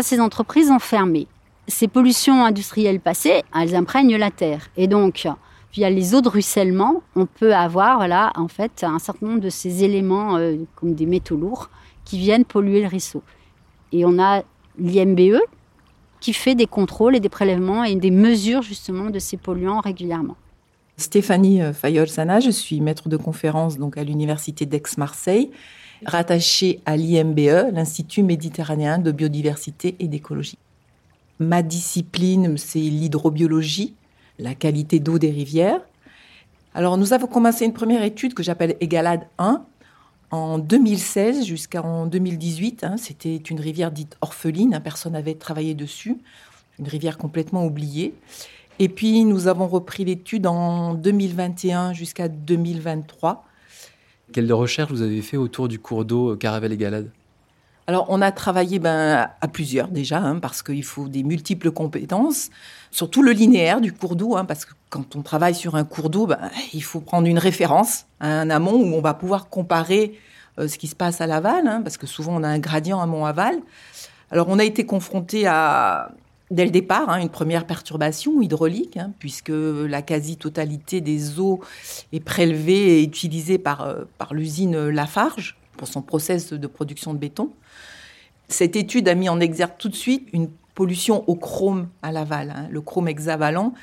Ces 0.00 0.18
entreprises 0.18 0.72
ont 0.72 0.80
fermé 0.80 1.28
ces 1.68 1.88
pollutions 1.88 2.44
industrielles 2.44 3.00
passées, 3.00 3.42
elles 3.54 3.74
imprègnent 3.74 4.16
la 4.16 4.30
terre. 4.30 4.70
Et 4.76 4.86
donc, 4.86 5.26
via 5.72 5.90
les 5.90 6.14
eaux 6.14 6.20
de 6.20 6.28
ruissellement, 6.28 7.02
on 7.16 7.26
peut 7.26 7.54
avoir, 7.54 7.96
voilà, 7.96 8.32
en 8.36 8.48
fait, 8.48 8.84
un 8.84 8.98
certain 8.98 9.26
nombre 9.26 9.40
de 9.40 9.50
ces 9.50 9.84
éléments, 9.84 10.36
euh, 10.36 10.56
comme 10.76 10.94
des 10.94 11.06
métaux 11.06 11.36
lourds, 11.36 11.70
qui 12.04 12.18
viennent 12.18 12.44
polluer 12.44 12.82
le 12.82 12.88
ruisseau. 12.88 13.22
Et 13.92 14.04
on 14.04 14.18
a 14.18 14.42
l'IMBE 14.78 15.38
qui 16.20 16.32
fait 16.32 16.54
des 16.54 16.66
contrôles 16.66 17.16
et 17.16 17.20
des 17.20 17.28
prélèvements 17.28 17.84
et 17.84 17.96
des 17.96 18.10
mesures, 18.10 18.62
justement, 18.62 19.10
de 19.10 19.18
ces 19.18 19.36
polluants 19.36 19.80
régulièrement. 19.80 20.36
Stéphanie 20.96 21.60
euh, 21.60 21.72
Fayol-Sana, 21.72 22.40
je 22.40 22.50
suis 22.50 22.80
maître 22.80 23.08
de 23.08 23.16
conférence 23.16 23.78
donc 23.78 23.98
à 23.98 24.04
l'université 24.04 24.64
d'Aix-Marseille, 24.64 25.50
rattachée 26.06 26.80
à 26.86 26.96
l'IMBE, 26.96 27.72
l'Institut 27.72 28.22
méditerranéen 28.22 28.98
de 28.98 29.10
biodiversité 29.10 29.96
et 29.98 30.06
d'écologie. 30.06 30.58
Ma 31.40 31.62
discipline, 31.62 32.56
c'est 32.56 32.78
l'hydrobiologie, 32.78 33.94
la 34.38 34.54
qualité 34.54 35.00
d'eau 35.00 35.18
des 35.18 35.30
rivières. 35.30 35.80
Alors, 36.74 36.96
nous 36.96 37.12
avons 37.12 37.26
commencé 37.26 37.64
une 37.64 37.72
première 37.72 38.02
étude 38.02 38.34
que 38.34 38.42
j'appelle 38.42 38.76
Égalade 38.80 39.26
1 39.38 39.64
en 40.30 40.58
2016 40.58 41.44
jusqu'en 41.44 42.06
2018. 42.06 42.84
hein. 42.84 42.96
C'était 42.96 43.36
une 43.36 43.60
rivière 43.60 43.90
dite 43.90 44.16
orpheline, 44.20 44.74
hein, 44.74 44.80
personne 44.80 45.12
n'avait 45.12 45.34
travaillé 45.34 45.74
dessus, 45.74 46.18
une 46.78 46.88
rivière 46.88 47.18
complètement 47.18 47.64
oubliée. 47.64 48.14
Et 48.78 48.88
puis, 48.88 49.24
nous 49.24 49.46
avons 49.46 49.68
repris 49.68 50.04
l'étude 50.04 50.46
en 50.46 50.94
2021 50.94 51.92
jusqu'à 51.92 52.28
2023. 52.28 53.44
Quelle 54.32 54.52
recherche 54.52 54.90
vous 54.90 55.02
avez 55.02 55.22
fait 55.22 55.36
autour 55.36 55.68
du 55.68 55.78
cours 55.78 56.04
d'eau 56.04 56.32
euh, 56.32 56.36
Caravelle 56.36 56.72
et 56.72 56.76
Galade 56.76 57.10
Alors, 57.86 58.06
on 58.08 58.22
a 58.22 58.32
travaillé 58.32 58.78
ben, 58.78 59.28
à 59.40 59.48
plusieurs 59.48 59.88
déjà, 59.88 60.18
hein, 60.18 60.38
parce 60.38 60.62
qu'il 60.62 60.84
faut 60.84 61.08
des 61.08 61.22
multiples 61.22 61.70
compétences, 61.70 62.48
surtout 62.90 63.22
le 63.22 63.32
linéaire 63.32 63.82
du 63.82 63.92
cours 63.92 64.16
d'eau, 64.16 64.36
hein, 64.36 64.46
parce 64.46 64.64
que 64.64 64.72
quand 64.88 65.16
on 65.16 65.22
travaille 65.22 65.54
sur 65.54 65.74
un 65.74 65.84
cours 65.84 66.08
d'eau, 66.08 66.26
ben, 66.26 66.50
il 66.72 66.82
faut 66.82 67.00
prendre 67.00 67.28
une 67.28 67.38
référence, 67.38 68.06
un 68.20 68.48
amont 68.48 68.76
où 68.76 68.94
on 68.94 69.02
va 69.02 69.12
pouvoir 69.12 69.50
comparer 69.50 70.18
euh, 70.58 70.66
ce 70.66 70.78
qui 70.78 70.86
se 70.86 70.96
passe 70.96 71.20
à 71.20 71.26
l'aval, 71.26 71.66
hein, 71.66 71.82
parce 71.82 71.98
que 71.98 72.06
souvent 72.06 72.36
on 72.36 72.42
a 72.42 72.48
un 72.48 72.58
gradient 72.58 73.00
amont-aval. 73.00 73.58
Alors, 74.30 74.48
on 74.48 74.58
a 74.58 74.64
été 74.64 74.86
confronté 74.86 75.46
à, 75.46 76.10
dès 76.50 76.64
le 76.64 76.70
départ, 76.70 77.10
hein, 77.10 77.20
une 77.20 77.28
première 77.28 77.66
perturbation 77.66 78.40
hydraulique, 78.40 78.96
hein, 78.96 79.12
puisque 79.18 79.52
la 79.52 80.00
quasi-totalité 80.00 81.02
des 81.02 81.38
eaux 81.38 81.60
est 82.14 82.20
prélevée 82.20 83.00
et 83.00 83.02
utilisée 83.02 83.58
par, 83.58 83.82
euh, 83.82 84.04
par 84.16 84.32
l'usine 84.32 84.88
Lafarge 84.88 85.58
pour 85.76 85.88
son 85.88 86.02
process 86.02 86.52
de 86.52 86.66
production 86.66 87.14
de 87.14 87.18
béton. 87.18 87.50
Cette 88.48 88.76
étude 88.76 89.08
a 89.08 89.14
mis 89.14 89.28
en 89.28 89.40
exergue 89.40 89.76
tout 89.78 89.88
de 89.88 89.94
suite 89.94 90.28
une 90.32 90.48
pollution 90.74 91.24
au 91.28 91.36
chrome 91.36 91.88
à 92.02 92.12
l'aval, 92.12 92.50
hein, 92.50 92.68
le 92.70 92.80
chrome 92.80 93.08
hexavalent, 93.08 93.74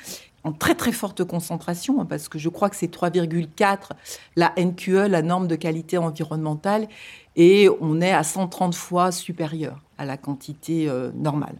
en 0.44 0.52
très 0.52 0.74
très 0.74 0.92
forte 0.92 1.24
concentration, 1.24 2.00
hein, 2.00 2.04
parce 2.04 2.28
que 2.28 2.38
je 2.38 2.48
crois 2.48 2.68
que 2.68 2.76
c'est 2.76 2.92
3,4 2.92 3.90
la 4.36 4.52
NQE, 4.58 5.08
la 5.08 5.22
norme 5.22 5.46
de 5.46 5.56
qualité 5.56 5.98
environnementale, 5.98 6.88
et 7.36 7.68
on 7.80 8.00
est 8.00 8.12
à 8.12 8.22
130 8.22 8.74
fois 8.74 9.12
supérieur 9.12 9.80
à 9.98 10.04
la 10.04 10.16
quantité 10.16 10.88
euh, 10.88 11.10
normale. 11.14 11.56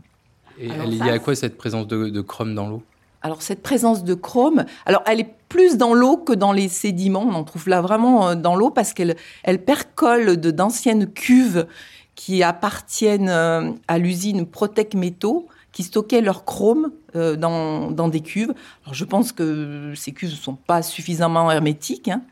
Et 0.58 0.70
Alors 0.70 0.86
elle 0.86 0.94
est 0.94 1.04
liée 1.04 1.10
à 1.10 1.18
quoi 1.18 1.34
cette 1.34 1.56
présence 1.56 1.86
de, 1.86 2.08
de 2.08 2.20
chrome 2.20 2.54
dans 2.54 2.68
l'eau? 2.68 2.82
Alors 3.22 3.42
cette 3.42 3.62
présence 3.62 4.04
de 4.04 4.14
chrome, 4.14 4.64
alors 4.86 5.02
elle 5.06 5.20
est 5.20 5.34
plus 5.48 5.76
dans 5.76 5.94
l'eau 5.94 6.16
que 6.16 6.32
dans 6.32 6.52
les 6.52 6.68
sédiments. 6.68 7.24
On 7.28 7.34
en 7.34 7.44
trouve 7.44 7.68
là 7.68 7.80
vraiment 7.80 8.28
euh, 8.28 8.34
dans 8.34 8.56
l'eau 8.56 8.70
parce 8.70 8.92
qu'elle 8.92 9.16
elle 9.44 9.64
percole 9.64 10.38
de 10.38 10.50
d'anciennes 10.50 11.10
cuves 11.10 11.66
qui 12.14 12.42
appartiennent 12.42 13.28
euh, 13.28 13.72
à 13.88 13.98
l'usine 13.98 14.46
Protec 14.46 14.94
Métaux 14.94 15.48
qui 15.72 15.82
stockaient 15.82 16.20
leur 16.20 16.44
chrome 16.44 16.92
euh, 17.16 17.36
dans, 17.36 17.90
dans 17.90 18.08
des 18.08 18.20
cuves. 18.20 18.52
Alors 18.84 18.94
je 18.94 19.04
pense 19.04 19.32
que 19.32 19.92
ces 19.96 20.12
cuves 20.12 20.30
ne 20.30 20.36
sont 20.36 20.54
pas 20.54 20.82
suffisamment 20.82 21.50
hermétiques 21.50 22.08
hein. 22.08 22.22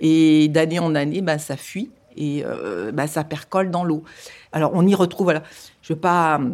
et 0.00 0.48
d'année 0.48 0.78
en 0.78 0.94
année, 0.94 1.20
bah, 1.20 1.38
ça 1.38 1.56
fuit 1.56 1.90
et 2.16 2.42
euh, 2.44 2.90
bah, 2.92 3.06
ça 3.06 3.22
percole 3.22 3.70
dans 3.70 3.84
l'eau. 3.84 4.02
Alors 4.52 4.72
on 4.74 4.86
y 4.86 4.94
retrouve, 4.94 5.26
voilà, 5.26 5.42
je 5.82 5.92
ne 5.92 5.96
veux 5.96 6.00
pas 6.00 6.40
euh, 6.40 6.50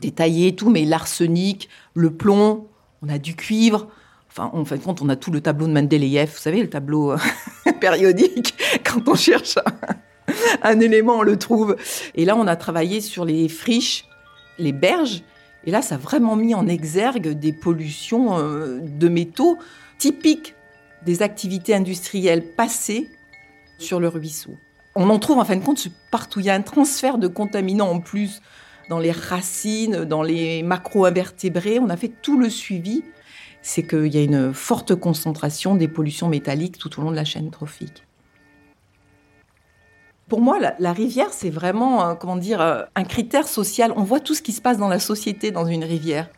détailler 0.00 0.54
tout, 0.54 0.70
mais 0.70 0.84
l'arsenic, 0.84 1.68
le 1.94 2.10
plomb, 2.10 2.66
on 3.04 3.08
a 3.08 3.18
du 3.18 3.34
cuivre. 3.36 3.88
Enfin, 4.30 4.50
en 4.52 4.64
fin 4.64 4.76
de 4.76 4.82
compte, 4.82 5.02
on 5.02 5.08
a 5.08 5.16
tout 5.16 5.30
le 5.30 5.40
tableau 5.40 5.66
de 5.66 5.72
Mendeleïev, 5.72 6.30
vous 6.30 6.38
savez, 6.38 6.60
le 6.60 6.70
tableau 6.70 7.12
euh, 7.12 7.18
périodique. 7.80 8.54
Quand 8.84 9.08
on 9.08 9.14
cherche 9.14 9.58
un, 9.58 10.70
un 10.70 10.80
élément, 10.80 11.18
on 11.18 11.22
le 11.22 11.38
trouve. 11.38 11.76
Et 12.14 12.24
là, 12.24 12.36
on 12.36 12.46
a 12.46 12.56
travaillé 12.56 13.00
sur 13.00 13.24
les 13.24 13.48
friches, 13.48 14.06
les 14.58 14.72
berges. 14.72 15.22
Et 15.66 15.70
là, 15.70 15.82
ça 15.82 15.94
a 15.94 15.98
vraiment 15.98 16.36
mis 16.36 16.54
en 16.54 16.66
exergue 16.66 17.28
des 17.28 17.52
pollutions 17.52 18.38
euh, 18.38 18.80
de 18.82 19.08
métaux 19.08 19.58
typique 19.98 20.54
des 21.06 21.22
activités 21.22 21.74
industrielles 21.74 22.54
passées 22.56 23.08
sur 23.78 24.00
le 24.00 24.08
ruisseau. 24.08 24.56
On 24.96 25.10
en 25.10 25.18
trouve 25.18 25.38
en 25.38 25.44
fin 25.44 25.56
de 25.56 25.64
compte 25.64 25.86
partout. 26.10 26.40
Il 26.40 26.46
y 26.46 26.50
a 26.50 26.54
un 26.54 26.62
transfert 26.62 27.18
de 27.18 27.28
contaminants 27.28 27.90
en 27.90 28.00
plus 28.00 28.40
dans 28.88 28.98
les 28.98 29.12
racines, 29.12 30.04
dans 30.04 30.22
les 30.22 30.62
macro-invertébrés. 30.62 31.78
On 31.78 31.88
a 31.88 31.96
fait 31.96 32.12
tout 32.22 32.38
le 32.38 32.50
suivi. 32.50 33.02
C'est 33.62 33.86
qu'il 33.86 34.14
y 34.14 34.18
a 34.18 34.22
une 34.22 34.52
forte 34.52 34.94
concentration 34.94 35.74
des 35.74 35.88
pollutions 35.88 36.28
métalliques 36.28 36.78
tout 36.78 36.98
au 36.98 37.02
long 37.02 37.10
de 37.10 37.16
la 37.16 37.24
chaîne 37.24 37.50
trophique. 37.50 38.04
Pour 40.28 40.40
moi, 40.40 40.58
la, 40.78 40.92
rivière, 40.92 41.32
c'est 41.32 41.50
vraiment, 41.50 42.08
euh, 42.08 42.14
comment 42.14 42.36
dire, 42.36 42.60
euh, 42.60 42.82
un 42.94 43.04
critère 43.04 43.46
social. 43.46 43.92
On 43.96 44.04
voit 44.04 44.20
tout 44.20 44.34
ce 44.34 44.42
qui 44.42 44.52
se 44.52 44.62
passe 44.62 44.78
dans 44.78 44.88
la 44.88 44.98
société 44.98 45.50
dans 45.50 45.66
une 45.66 45.84
rivière. 45.84 46.28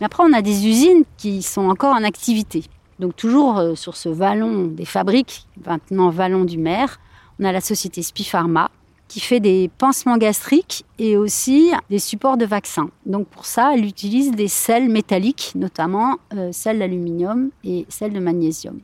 Mais 0.00 0.06
après, 0.06 0.24
on 0.26 0.32
a 0.32 0.42
des 0.42 0.66
usines 0.66 1.04
qui 1.16 1.42
sont 1.42 1.68
encore 1.68 1.94
en 1.94 2.02
activité. 2.02 2.64
Donc 2.98 3.14
toujours 3.14 3.58
euh, 3.58 3.74
sur 3.76 3.96
ce 3.96 4.08
vallon 4.08 4.64
des 4.64 4.84
fabriques, 4.84 5.46
maintenant 5.64 6.10
vallon 6.10 6.44
du 6.44 6.58
maire, 6.58 7.00
on 7.38 7.44
a 7.44 7.52
la 7.52 7.60
société 7.60 8.02
Spipharma 8.02 8.70
qui 9.12 9.20
fait 9.20 9.40
des 9.40 9.70
pansements 9.76 10.16
gastriques 10.16 10.86
et 10.98 11.18
aussi 11.18 11.70
des 11.90 11.98
supports 11.98 12.38
de 12.38 12.46
vaccins. 12.46 12.88
Donc 13.04 13.28
pour 13.28 13.44
ça, 13.44 13.74
elle 13.74 13.84
utilise 13.84 14.30
des 14.30 14.48
sels 14.48 14.88
métalliques, 14.88 15.52
notamment 15.54 16.16
euh, 16.32 16.50
sels 16.50 16.78
d'aluminium 16.78 17.50
et 17.62 17.84
sels 17.90 18.14
de 18.14 18.20
magnésium. 18.20 18.80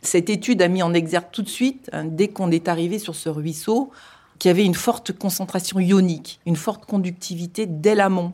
Cette 0.00 0.30
étude 0.30 0.62
a 0.62 0.68
mis 0.68 0.82
en 0.82 0.94
exergue 0.94 1.30
tout 1.30 1.42
de 1.42 1.48
suite, 1.48 1.90
hein, 1.92 2.06
dès 2.06 2.28
qu'on 2.28 2.50
est 2.50 2.68
arrivé 2.68 2.98
sur 2.98 3.14
ce 3.14 3.28
ruisseau, 3.28 3.90
qu'il 4.38 4.48
y 4.48 4.50
avait 4.50 4.64
une 4.64 4.74
forte 4.74 5.12
concentration 5.12 5.78
ionique, 5.78 6.40
une 6.46 6.56
forte 6.56 6.86
conductivité 6.86 7.66
dès 7.66 7.94
l'amont. 7.94 8.32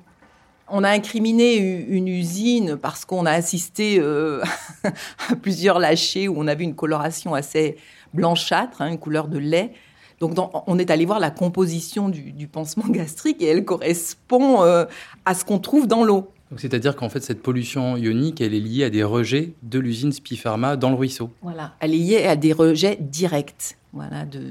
On 0.71 0.85
a 0.85 0.91
incriminé 0.91 1.57
une 1.57 2.09
usine 2.09 2.77
parce 2.77 3.05
qu'on 3.05 3.27
a 3.27 3.33
assisté 3.33 3.99
euh, 4.01 4.43
à 4.85 5.37
plusieurs 5.37 5.79
lâchers 5.79 6.29
où 6.29 6.35
on 6.37 6.47
a 6.47 6.55
vu 6.55 6.65
une 6.65 6.75
coloration 6.75 7.35
assez 7.35 7.77
blanchâtre, 8.15 8.83
hein, 8.83 8.89
une 8.89 8.99
couleur 8.99 9.29
de 9.29 9.39
lait. 9.39 9.73
Donc, 10.21 10.35
on 10.67 10.79
est 10.79 10.91
allé 10.91 11.05
voir 11.05 11.21
la 11.21 11.31
composition 11.31 12.09
du, 12.09 12.49
pansement 12.49 12.87
gastrique 12.89 13.41
et 13.41 13.47
elle 13.47 13.65
correspond 13.65 14.63
euh, 14.63 14.85
à 15.25 15.35
ce 15.35 15.45
qu'on 15.45 15.59
trouve 15.59 15.87
dans 15.87 16.05
l'eau. 16.05 16.33
C'est-à-dire 16.57 16.97
qu'en 16.97 17.09
fait, 17.09 17.23
cette 17.23 17.43
pollution 17.43 17.97
ionique, 17.97 18.41
elle 18.41 18.55
est 18.55 18.61
liée 18.61 18.85
à 18.85 18.91
des 18.91 19.05
rejets 19.05 19.53
de 19.63 19.79
l'usine 19.79 20.13
Spipharma 20.13 20.77
dans 20.77 20.89
le 20.89 20.97
ruisseau. 20.97 21.31
Voilà, 21.43 21.75
elle 21.81 21.95
est 21.95 21.99
liée 21.99 22.25
à 22.25 22.37
des 22.37 22.53
rejets 22.53 22.97
directs 23.01 23.77
voilà, 23.93 24.25
de, 24.25 24.43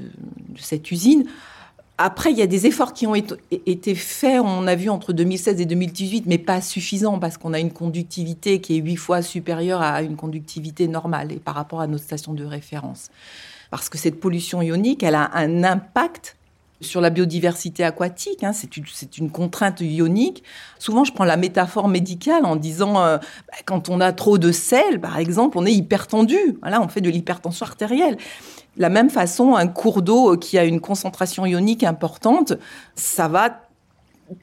cette 0.56 0.90
usine. 0.90 1.24
Après, 2.00 2.30
il 2.30 2.38
y 2.38 2.42
a 2.42 2.46
des 2.46 2.66
efforts 2.66 2.92
qui 2.92 3.08
ont 3.08 3.16
été 3.16 3.94
faits, 3.96 4.40
on 4.40 4.68
a 4.68 4.76
vu 4.76 4.88
entre 4.88 5.12
2016 5.12 5.60
et 5.60 5.66
2018, 5.66 6.26
mais 6.26 6.38
pas 6.38 6.60
suffisants 6.60 7.18
parce 7.18 7.38
qu'on 7.38 7.52
a 7.52 7.58
une 7.58 7.72
conductivité 7.72 8.60
qui 8.60 8.76
est 8.76 8.80
huit 8.80 8.94
fois 8.94 9.20
supérieure 9.20 9.82
à 9.82 10.02
une 10.02 10.14
conductivité 10.14 10.86
normale 10.86 11.32
et 11.32 11.40
par 11.40 11.56
rapport 11.56 11.80
à 11.80 11.88
nos 11.88 11.98
stations 11.98 12.34
de 12.34 12.44
référence. 12.44 13.10
Parce 13.72 13.88
que 13.88 13.98
cette 13.98 14.20
pollution 14.20 14.62
ionique, 14.62 15.02
elle 15.02 15.16
a 15.16 15.30
un 15.34 15.64
impact 15.64 16.37
sur 16.80 17.00
la 17.00 17.10
biodiversité 17.10 17.84
aquatique. 17.84 18.44
Hein. 18.44 18.52
c'est, 18.52 19.18
une, 19.18 19.30
contrainte 19.30 19.80
ionique. 19.80 20.42
Souvent, 20.78 21.04
je 21.04 21.12
prends 21.12 21.24
la 21.24 21.36
métaphore 21.36 21.88
médicale 21.88 22.44
en 22.44 22.56
disant, 22.56 23.00
euh, 23.02 23.18
bah, 23.18 23.58
quand 23.64 23.88
on 23.88 24.00
a 24.00 24.12
trop 24.12 24.38
de 24.38 24.52
sel, 24.52 25.00
par 25.00 25.18
exemple, 25.18 25.58
on 25.58 25.66
est 25.66 25.72
hypertendu. 25.72 26.38
Voilà, 26.60 26.80
on 26.80 26.88
fait 26.88 27.00
de 27.00 27.10
l'hypertension 27.10 27.66
artérielle. 27.66 28.16
De 28.76 28.82
la 28.82 28.90
même 28.90 29.10
façon, 29.10 29.56
un 29.56 29.66
cours 29.66 30.02
d'eau 30.02 30.36
qui 30.36 30.58
a 30.58 30.64
une 30.64 30.80
concentration 30.80 31.44
ionique 31.46 31.82
importante, 31.82 32.54
ça 32.94 33.28
va 33.28 33.62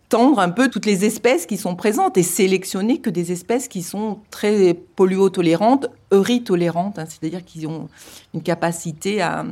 tendre 0.10 0.40
un 0.40 0.50
peu 0.50 0.68
toutes 0.70 0.86
les 0.86 1.06
espèces 1.06 1.46
qui 1.46 1.58
sont 1.58 1.76
présentes 1.76 2.18
et 2.18 2.24
sélectionner 2.24 3.00
que 3.00 3.12
des 3.12 3.32
espèces 3.32 3.68
qui 3.68 3.84
sont 3.84 4.20
très 4.32 4.74
polluotolérantes, 4.74 5.88
euritolérantes, 6.12 6.98
hein, 6.98 7.06
c'est-à-dire 7.08 7.46
qui 7.46 7.68
ont 7.68 7.88
une 8.34 8.42
capacité 8.42 9.22
à, 9.22 9.46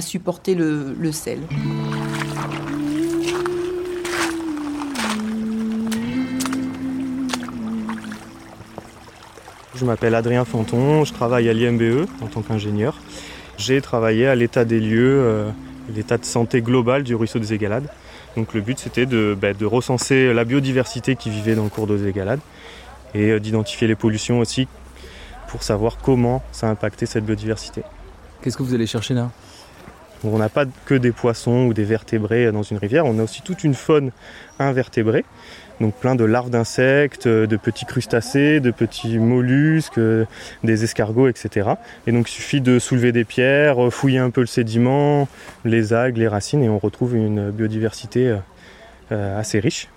supporter 0.00 0.54
le 0.54 1.12
sel. 1.12 1.40
Je 9.80 9.86
m'appelle 9.86 10.14
Adrien 10.14 10.44
Fanton, 10.44 11.04
je 11.06 11.14
travaille 11.14 11.48
à 11.48 11.54
l'IMBE 11.54 12.06
en 12.20 12.26
tant 12.26 12.42
qu'ingénieur. 12.42 13.00
J'ai 13.56 13.80
travaillé 13.80 14.26
à 14.26 14.34
l'état 14.34 14.66
des 14.66 14.78
lieux, 14.78 15.20
euh, 15.20 15.50
l'état 15.94 16.18
de 16.18 16.24
santé 16.26 16.60
global 16.60 17.02
du 17.02 17.14
ruisseau 17.14 17.38
des 17.38 17.54
Égalades. 17.54 17.88
Donc 18.36 18.52
le 18.52 18.60
but 18.60 18.78
c'était 18.78 19.06
bah, 19.06 19.54
de, 19.54 19.64
recenser 19.64 20.34
la 20.34 20.44
biodiversité 20.44 21.16
qui 21.16 21.30
vivait 21.30 21.54
dans 21.54 21.64
le 21.64 21.70
cours 21.70 21.86
d'eau 21.86 21.96
des 21.96 22.12
Galades 22.12 22.40
et 23.14 23.30
euh, 23.30 23.40
d'identifier 23.40 23.88
les 23.88 23.94
pollutions 23.94 24.38
aussi 24.38 24.68
pour 25.48 25.62
savoir 25.62 25.96
comment 25.96 26.42
ça 26.52 26.68
a 26.68 26.70
impacté 26.70 27.06
cette 27.06 27.24
biodiversité. 27.24 27.82
Qu'est-ce 28.42 28.58
que 28.58 28.62
vous 28.62 28.74
allez 28.74 28.86
chercher 28.86 29.14
là? 29.14 29.30
On 30.24 30.38
n'a 30.38 30.48
pas 30.48 30.64
que 30.84 30.94
des 30.94 31.12
poissons 31.12 31.66
ou 31.66 31.74
des 31.74 31.84
vertébrés 31.84 32.52
dans 32.52 32.62
une 32.62 32.76
rivière, 32.76 33.06
on 33.06 33.18
a 33.18 33.22
aussi 33.22 33.42
toute 33.42 33.64
une 33.64 33.74
faune 33.74 34.10
invertébrée 34.58 35.24
donc 35.80 35.94
plein 35.94 36.14
de 36.14 36.24
larves 36.24 36.50
d'insectes, 36.50 37.26
de 37.26 37.56
petits 37.56 37.86
crustacés, 37.86 38.60
de 38.60 38.70
petits 38.70 39.18
mollusques, 39.18 40.00
des 40.62 40.84
escargots, 40.84 41.28
etc. 41.28 41.70
Et 42.06 42.12
donc 42.12 42.28
il 42.28 42.32
suffit 42.32 42.60
de 42.60 42.78
soulever 42.78 43.12
des 43.12 43.24
pierres, 43.24 43.90
fouiller 43.90 44.18
un 44.18 44.30
peu 44.30 44.42
le 44.42 44.46
sédiment, 44.46 45.26
les 45.64 45.92
algues, 45.92 46.18
les 46.18 46.28
racines, 46.28 46.62
et 46.62 46.68
on 46.68 46.78
retrouve 46.78 47.16
une 47.16 47.50
biodiversité 47.50 48.36
euh, 49.12 49.40
assez 49.40 49.58
riche. 49.58 49.88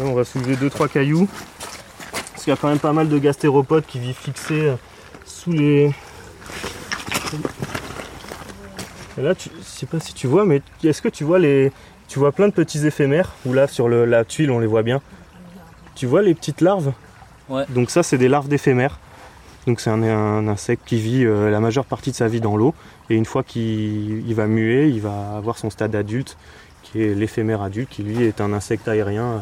on 0.00 0.12
va 0.12 0.24
soulever 0.24 0.56
2-3 0.56 0.88
cailloux, 0.88 1.28
parce 2.32 2.44
qu'il 2.44 2.50
y 2.52 2.54
a 2.54 2.56
quand 2.56 2.68
même 2.68 2.78
pas 2.78 2.92
mal 2.92 3.08
de 3.08 3.18
gastéropodes 3.18 3.86
qui 3.86 3.98
vivent 3.98 4.14
fixés 4.14 4.68
euh, 4.68 4.74
sous 5.24 5.52
les... 5.52 5.90
Et 9.18 9.22
là, 9.22 9.34
je 9.38 9.48
sais 9.62 9.86
pas 9.86 9.98
si 9.98 10.14
tu 10.14 10.26
vois, 10.26 10.44
mais 10.44 10.62
est-ce 10.84 11.02
que 11.02 11.08
tu 11.08 11.24
vois 11.24 11.38
les, 11.38 11.72
tu 12.08 12.18
vois 12.18 12.32
plein 12.32 12.48
de 12.48 12.52
petits 12.52 12.86
éphémères, 12.86 13.32
où 13.44 13.52
là 13.52 13.66
sur 13.66 13.88
la 13.88 14.24
tuile 14.24 14.50
on 14.50 14.58
les 14.58 14.66
voit 14.66 14.82
bien. 14.82 15.00
Tu 15.94 16.06
vois 16.06 16.22
les 16.22 16.34
petites 16.34 16.60
larves? 16.60 16.92
Ouais. 17.48 17.64
Donc 17.68 17.90
ça 17.90 18.02
c'est 18.02 18.18
des 18.18 18.28
larves 18.28 18.48
d'éphémères. 18.48 18.98
Donc 19.66 19.80
c'est 19.80 19.90
un, 19.90 20.48
insecte 20.48 20.86
qui 20.86 20.98
vit 20.98 21.24
euh, 21.24 21.50
la 21.50 21.60
majeure 21.60 21.84
partie 21.84 22.10
de 22.10 22.16
sa 22.16 22.28
vie 22.28 22.40
dans 22.40 22.56
l'eau. 22.56 22.74
Et 23.10 23.16
une 23.16 23.26
fois 23.26 23.42
qu'il 23.42 24.34
va 24.34 24.46
muer, 24.46 24.88
il 24.88 25.00
va 25.00 25.36
avoir 25.36 25.58
son 25.58 25.68
stade 25.68 25.94
adulte, 25.94 26.38
qui 26.82 27.02
est 27.02 27.14
l'éphémère 27.14 27.60
adulte, 27.60 27.90
qui 27.90 28.02
lui 28.02 28.22
est 28.22 28.40
un 28.40 28.52
insecte 28.52 28.88
aérien 28.88 29.24
euh, 29.24 29.38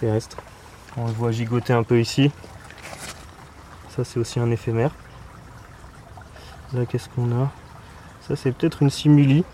terrestre. 0.00 0.36
On 0.96 1.06
le 1.06 1.12
voit 1.12 1.30
gigoter 1.30 1.72
un 1.72 1.84
peu 1.84 2.00
ici. 2.00 2.30
Ça 3.96 4.04
c'est 4.04 4.18
aussi 4.18 4.40
un 4.40 4.50
éphémère. 4.50 4.90
Là 6.74 6.84
qu'est-ce 6.84 7.08
qu'on 7.08 7.30
a? 7.30 7.50
Ça 8.26 8.36
c'est 8.36 8.52
peut-être 8.52 8.82
une 8.82 8.90
simuli. 8.90 9.44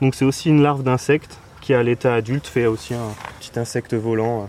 Donc 0.00 0.14
c'est 0.14 0.24
aussi 0.24 0.48
une 0.48 0.62
larve 0.62 0.82
d'insecte 0.82 1.38
qui 1.60 1.72
à 1.72 1.82
l'état 1.82 2.14
adulte 2.14 2.46
fait 2.46 2.66
aussi 2.66 2.94
un 2.94 3.14
petit 3.40 3.58
insecte 3.58 3.94
volant. 3.94 4.48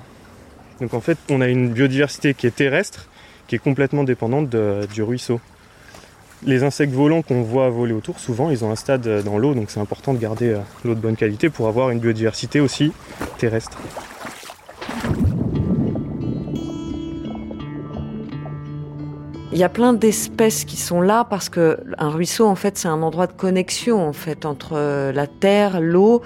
Donc 0.81 0.93
en 0.93 0.99
fait, 0.99 1.17
on 1.29 1.39
a 1.39 1.47
une 1.47 1.69
biodiversité 1.69 2.33
qui 2.33 2.47
est 2.47 2.55
terrestre, 2.55 3.07
qui 3.47 3.55
est 3.55 3.59
complètement 3.59 4.03
dépendante 4.03 4.49
du 4.49 5.01
ruisseau. 5.01 5.39
Les 6.43 6.63
insectes 6.63 6.93
volants 6.93 7.21
qu'on 7.21 7.41
voit 7.41 7.69
voler 7.69 7.93
autour, 7.93 8.19
souvent, 8.19 8.49
ils 8.49 8.65
ont 8.65 8.71
un 8.71 8.75
stade 8.75 9.23
dans 9.23 9.37
l'eau, 9.37 9.53
donc 9.53 9.71
c'est 9.71 9.79
important 9.79 10.13
de 10.13 10.19
garder 10.19 10.49
euh, 10.49 10.59
l'eau 10.83 10.93
de 10.93 10.99
bonne 10.99 11.15
qualité 11.15 11.49
pour 11.49 11.67
avoir 11.67 11.89
une 11.89 11.99
biodiversité 11.99 12.59
aussi 12.59 12.91
terrestre. 13.37 13.77
Il 19.55 19.59
y 19.59 19.63
a 19.63 19.69
plein 19.69 19.93
d'espèces 19.93 20.65
qui 20.65 20.75
sont 20.75 20.99
là 20.99 21.23
parce 21.23 21.47
que 21.47 21.79
un 21.97 22.09
ruisseau, 22.09 22.45
en 22.45 22.55
fait, 22.55 22.77
c'est 22.77 22.89
un 22.89 23.01
endroit 23.01 23.25
de 23.25 23.31
connexion 23.31 24.05
en 24.05 24.11
fait 24.11 24.45
entre 24.45 25.11
la 25.13 25.27
terre, 25.27 25.79
l'eau 25.79 26.21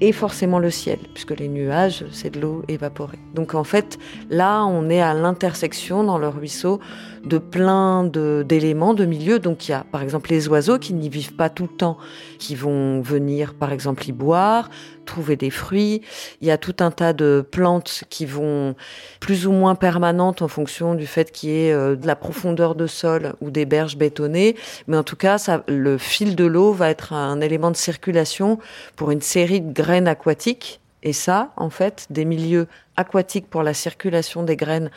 et 0.00 0.12
forcément 0.12 0.58
le 0.58 0.70
ciel, 0.70 0.98
puisque 1.12 1.38
les 1.38 1.48
nuages, 1.48 2.06
c'est 2.10 2.30
de 2.30 2.40
l'eau 2.40 2.62
évaporée. 2.68 3.18
Donc 3.34 3.54
en 3.54 3.64
fait, 3.64 3.98
là, 4.30 4.64
on 4.64 4.88
est 4.88 5.02
à 5.02 5.12
l'intersection 5.12 6.04
dans 6.04 6.16
le 6.16 6.26
ruisseau 6.26 6.80
de 7.26 7.38
plein 7.38 8.04
d'éléments, 8.04 8.94
de, 8.94 9.04
milieux. 9.04 9.38
Donc 9.38 9.68
il 9.68 9.72
y 9.72 9.74
a 9.74 9.84
par 9.90 10.02
exemple 10.02 10.30
les 10.30 10.48
oiseaux 10.48 10.78
qui 10.78 10.94
n'y 10.94 11.08
vivent 11.08 11.34
pas 11.34 11.48
tout 11.48 11.64
le 11.64 11.76
temps, 11.76 11.98
qui 12.38 12.54
vont 12.54 13.00
venir 13.00 13.54
par 13.54 13.72
exemple 13.72 14.08
y 14.08 14.12
boire, 14.12 14.70
trouver 15.04 15.36
des 15.36 15.50
fruits. 15.50 16.02
Il 16.40 16.48
y 16.48 16.50
a 16.50 16.58
tout 16.58 16.76
un 16.80 16.90
tas 16.90 17.12
de 17.12 17.46
plantes 17.48 18.04
qui 18.10 18.26
vont 18.26 18.74
plus 19.20 19.46
ou 19.46 19.52
moins 19.52 19.74
permanentes 19.74 20.42
en 20.42 20.48
fonction 20.48 20.94
du 20.94 21.06
fait 21.06 21.32
qu'il 21.32 21.50
y 21.50 21.66
ait 21.66 21.72
euh, 21.72 21.96
de 21.96 22.06
la 22.06 22.16
profondeur 22.16 22.74
de 22.74 22.86
sol 22.86 23.34
ou 23.40 23.50
des 23.50 23.64
berges 23.64 23.96
bétonnées. 23.96 24.56
Mais 24.86 24.96
en 24.96 25.04
tout 25.04 25.16
cas, 25.16 25.38
ça, 25.38 25.64
le 25.68 25.98
fil 25.98 26.36
de 26.36 26.44
l'eau 26.44 26.72
va 26.72 26.90
être 26.90 27.12
un 27.12 27.40
élément 27.40 27.70
de 27.70 27.76
circulation 27.76 28.58
pour 28.96 29.10
une 29.10 29.20
série 29.20 29.60
de 29.60 29.72
graines 29.72 30.08
aquatiques. 30.08 30.80
Et 31.02 31.12
ça, 31.12 31.52
en 31.56 31.68
fait, 31.70 32.06
des 32.10 32.24
milieux 32.24 32.66
aquatiques 32.96 33.48
pour 33.48 33.62
la 33.62 33.74
circulation 33.74 34.42
des 34.42 34.56
graines 34.56 34.90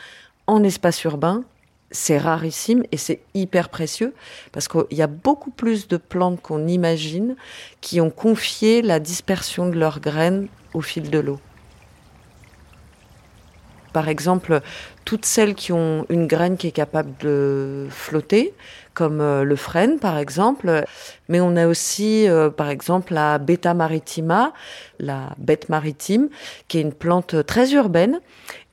en 0.46 0.64
espace 0.64 1.04
urbain, 1.04 1.44
c'est 1.90 2.18
rarissime 2.18 2.84
et 2.92 2.96
c'est 2.96 3.20
hyper 3.34 3.68
précieux 3.68 4.14
parce 4.52 4.68
qu'il 4.68 4.84
y 4.92 5.02
a 5.02 5.06
beaucoup 5.06 5.50
plus 5.50 5.88
de 5.88 5.96
plantes 5.96 6.40
qu'on 6.42 6.66
imagine 6.66 7.36
qui 7.80 8.00
ont 8.00 8.10
confié 8.10 8.82
la 8.82 9.00
dispersion 9.00 9.68
de 9.68 9.78
leurs 9.78 10.00
graines 10.00 10.48
au 10.74 10.80
fil 10.80 11.10
de 11.10 11.18
l'eau. 11.18 11.40
par 13.92 14.08
exemple 14.08 14.60
toutes 15.04 15.24
celles 15.24 15.54
qui 15.54 15.72
ont 15.72 16.04
une 16.10 16.26
graine 16.26 16.58
qui 16.58 16.66
est 16.66 16.72
capable 16.72 17.16
de 17.20 17.86
flotter, 17.90 18.52
comme 18.98 19.20
euh, 19.20 19.44
le 19.44 19.54
frêne 19.54 20.00
par 20.00 20.18
exemple, 20.18 20.84
mais 21.28 21.40
on 21.40 21.54
a 21.54 21.68
aussi 21.68 22.28
euh, 22.28 22.50
par 22.50 22.68
exemple 22.68 23.14
la 23.14 23.38
beta 23.38 23.72
maritima, 23.72 24.52
la 24.98 25.36
bête 25.38 25.68
maritime, 25.68 26.28
qui 26.66 26.78
est 26.78 26.80
une 26.80 26.92
plante 26.92 27.46
très 27.46 27.74
urbaine 27.74 28.18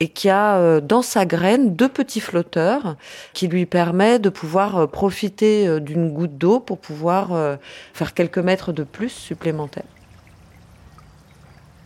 et 0.00 0.08
qui 0.08 0.28
a 0.28 0.56
euh, 0.56 0.80
dans 0.80 1.02
sa 1.02 1.26
graine 1.26 1.76
deux 1.76 1.88
petits 1.88 2.18
flotteurs 2.20 2.96
qui 3.34 3.46
lui 3.46 3.66
permet 3.66 4.18
de 4.18 4.28
pouvoir 4.28 4.90
profiter 4.90 5.78
d'une 5.78 6.10
goutte 6.12 6.36
d'eau 6.36 6.58
pour 6.58 6.78
pouvoir 6.78 7.58
faire 7.94 8.12
quelques 8.12 8.38
mètres 8.38 8.72
de 8.72 8.82
plus 8.82 9.10
supplémentaires. 9.10 9.95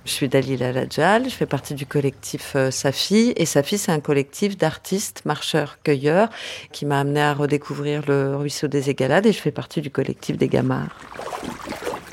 Je 0.06 0.12
suis 0.12 0.28
Dalila 0.28 0.72
Lajal, 0.72 1.24
je 1.24 1.34
fais 1.34 1.46
partie 1.46 1.74
du 1.74 1.84
collectif 1.84 2.52
euh, 2.56 2.70
Safi. 2.70 3.34
Et 3.36 3.44
Safi, 3.44 3.76
c'est 3.76 3.92
un 3.92 4.00
collectif 4.00 4.56
d'artistes, 4.56 5.22
marcheurs, 5.26 5.76
cueilleurs, 5.84 6.30
qui 6.72 6.86
m'a 6.86 7.00
amené 7.00 7.20
à 7.20 7.34
redécouvrir 7.34 8.02
le 8.08 8.34
ruisseau 8.34 8.66
des 8.66 8.88
Égalades. 8.88 9.26
Et 9.26 9.32
je 9.32 9.38
fais 9.38 9.50
partie 9.50 9.82
du 9.82 9.90
collectif 9.90 10.38
des 10.38 10.48
Gamards. 10.48 10.88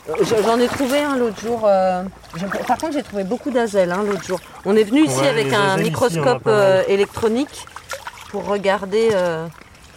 Euh, 0.10 0.14
j'en 0.44 0.60
ai 0.60 0.68
trouvé 0.68 1.00
un 1.00 1.16
l'autre 1.16 1.40
jour. 1.40 1.62
Euh, 1.66 2.04
par 2.68 2.78
contre, 2.78 2.94
j'ai 2.94 3.04
trouvé 3.04 3.24
beaucoup 3.24 3.52
d'azelles 3.52 3.92
hein, 3.92 4.04
l'autre 4.06 4.24
jour. 4.24 4.40
On 4.66 4.76
est 4.76 4.84
venu 4.84 5.06
ici 5.06 5.26
avec 5.26 5.54
un 5.54 5.78
microscope 5.78 6.50
électronique 6.90 7.66
pour 8.32 8.46
regarder 8.46 9.10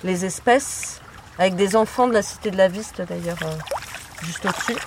les 0.04 0.24
espèces, 0.24 1.00
avec 1.38 1.56
des 1.56 1.74
enfants 1.74 2.06
de 2.06 2.12
la 2.12 2.22
Cité 2.22 2.52
de 2.52 2.56
la 2.56 2.68
Viste 2.68 3.02
d'ailleurs, 3.02 3.38
juste 4.22 4.46
au-dessus. 4.46 4.80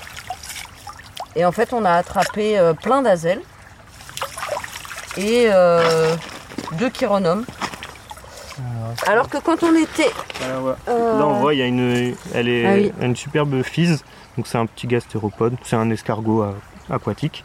Et 1.36 1.46
en 1.46 1.52
fait, 1.52 1.74
on 1.74 1.84
a 1.86 1.92
attrapé 1.92 2.60
euh, 2.60 2.74
plein 2.74 3.02
d'azelles 3.02 3.42
et 5.18 5.48
euh, 5.48 6.16
deux 6.78 6.90
chironomes. 6.90 7.46
Ah, 8.60 9.12
Alors 9.12 9.30
que 9.30 9.38
quand 9.38 9.64
on 9.64 9.76
était. 9.76 10.12
Ah, 10.42 10.76
euh, 10.90 11.20
Là, 11.20 11.26
on 11.26 11.40
voit, 11.40 11.54
il 11.54 11.60
y 11.60 11.64
a 11.64 11.66
une, 11.66 12.16
elle 12.34 12.48
est, 12.48 12.92
ah 13.02 13.06
une 13.06 13.16
superbe 13.16 13.64
phise. 13.64 14.04
Donc, 14.38 14.48
c'est 14.48 14.58
un 14.58 14.66
petit 14.66 14.88
gastéropode. 14.88 15.56
C'est 15.64 15.76
un 15.76 15.90
escargot 15.90 16.46
aquatique. 16.90 17.44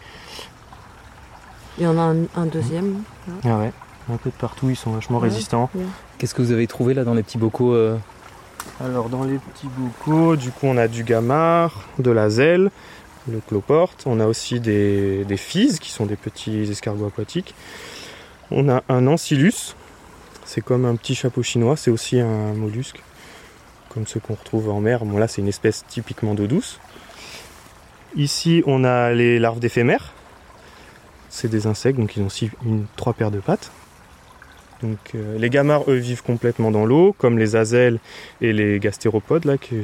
Il 1.78 1.84
y 1.84 1.86
en 1.86 1.96
a 1.96 2.14
un, 2.36 2.46
deuxième. 2.46 3.02
Ah 3.44 3.58
ouais, 3.58 3.72
un 4.12 4.16
peu 4.16 4.30
de 4.30 4.34
partout, 4.34 4.68
ils 4.68 4.76
sont 4.76 4.90
vachement 4.90 5.18
résistants. 5.18 5.70
Qu'est-ce 6.18 6.34
que 6.34 6.42
vous 6.42 6.50
avez 6.50 6.66
trouvé 6.66 6.92
là 6.92 7.04
dans 7.04 7.14
les 7.14 7.22
petits 7.22 7.38
bocaux 7.38 7.76
Alors, 8.80 9.08
dans 9.08 9.22
les 9.24 9.38
petits 9.38 9.68
bocaux, 9.68 10.34
du 10.34 10.50
coup, 10.50 10.66
on 10.66 10.76
a 10.76 10.88
du 10.88 11.04
gamard, 11.04 11.84
de 11.98 12.10
la 12.10 12.30
zèle, 12.30 12.70
le 13.28 13.40
cloporte. 13.40 14.04
On 14.06 14.20
a 14.20 14.26
aussi 14.26 14.60
des, 14.60 15.24
des 15.24 15.36
qui 15.36 15.90
sont 15.90 16.06
des 16.06 16.16
petits 16.16 16.70
escargots 16.70 17.06
aquatiques. 17.06 17.54
On 18.50 18.68
a 18.68 18.82
un 18.88 19.06
ancylus, 19.06 19.74
c'est 20.44 20.62
comme 20.62 20.86
un 20.86 20.96
petit 20.96 21.14
chapeau 21.14 21.42
chinois, 21.42 21.76
c'est 21.76 21.90
aussi 21.90 22.18
un 22.18 22.54
mollusque, 22.54 23.02
comme 23.90 24.06
ceux 24.06 24.20
qu'on 24.20 24.34
retrouve 24.34 24.70
en 24.70 24.80
mer. 24.80 25.04
Bon 25.04 25.18
là 25.18 25.28
c'est 25.28 25.42
une 25.42 25.48
espèce 25.48 25.84
typiquement 25.86 26.34
d'eau 26.34 26.46
douce. 26.46 26.80
Ici 28.16 28.62
on 28.66 28.84
a 28.84 29.12
les 29.12 29.38
larves 29.38 29.60
d'éphémères, 29.60 30.14
c'est 31.28 31.48
des 31.48 31.66
insectes, 31.66 31.98
donc 31.98 32.16
ils 32.16 32.22
ont 32.22 32.26
aussi 32.26 32.50
trois 32.96 33.12
paires 33.12 33.30
de 33.30 33.40
pattes. 33.40 33.70
Donc 34.82 34.98
euh, 35.14 35.36
les 35.36 35.50
gamards 35.50 35.82
eux 35.88 35.96
vivent 35.96 36.22
complètement 36.22 36.70
dans 36.70 36.86
l'eau, 36.86 37.14
comme 37.18 37.38
les 37.38 37.54
azelles 37.54 37.98
et 38.40 38.54
les 38.54 38.78
gastéropodes 38.78 39.44
là 39.44 39.58
que 39.58 39.74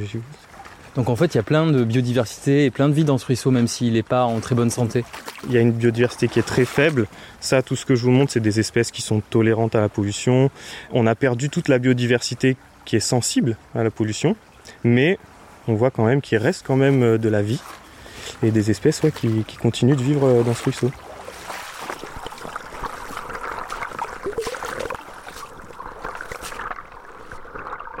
donc 0.95 1.09
en 1.09 1.15
fait, 1.15 1.33
il 1.33 1.37
y 1.37 1.39
a 1.39 1.43
plein 1.43 1.67
de 1.67 1.83
biodiversité 1.83 2.65
et 2.65 2.71
plein 2.71 2.87
de 2.87 2.93
vie 2.93 3.03
dans 3.03 3.17
ce 3.17 3.25
ruisseau, 3.25 3.51
même 3.51 3.67
s'il 3.67 3.93
n'est 3.93 4.03
pas 4.03 4.23
en 4.23 4.39
très 4.39 4.55
bonne 4.55 4.69
santé. 4.69 5.03
Il 5.47 5.53
y 5.53 5.57
a 5.57 5.61
une 5.61 5.71
biodiversité 5.71 6.29
qui 6.29 6.39
est 6.39 6.43
très 6.43 6.65
faible. 6.65 7.07
Ça, 7.41 7.61
tout 7.61 7.75
ce 7.75 7.85
que 7.85 7.95
je 7.95 8.03
vous 8.03 8.11
montre, 8.11 8.31
c'est 8.31 8.39
des 8.39 8.59
espèces 8.59 8.91
qui 8.91 9.01
sont 9.01 9.19
tolérantes 9.19 9.75
à 9.75 9.81
la 9.81 9.89
pollution. 9.89 10.49
On 10.93 11.05
a 11.05 11.15
perdu 11.15 11.49
toute 11.49 11.67
la 11.67 11.79
biodiversité 11.79 12.55
qui 12.85 12.95
est 12.95 13.01
sensible 13.01 13.57
à 13.73 13.83
la 13.83 13.91
pollution, 13.91 14.37
mais 14.83 15.19
on 15.67 15.73
voit 15.73 15.91
quand 15.91 16.05
même 16.05 16.21
qu'il 16.21 16.37
reste 16.37 16.63
quand 16.65 16.77
même 16.77 17.03
euh, 17.03 17.17
de 17.17 17.27
la 17.27 17.41
vie 17.41 17.59
et 18.43 18.51
des 18.51 18.71
espèces 18.71 19.01
qui, 19.15 19.43
continuent 19.61 19.95
de 19.95 20.03
vivre 20.03 20.27
euh, 20.27 20.43
dans 20.43 20.53
ce 20.53 20.63
ruisseau. 20.63 20.91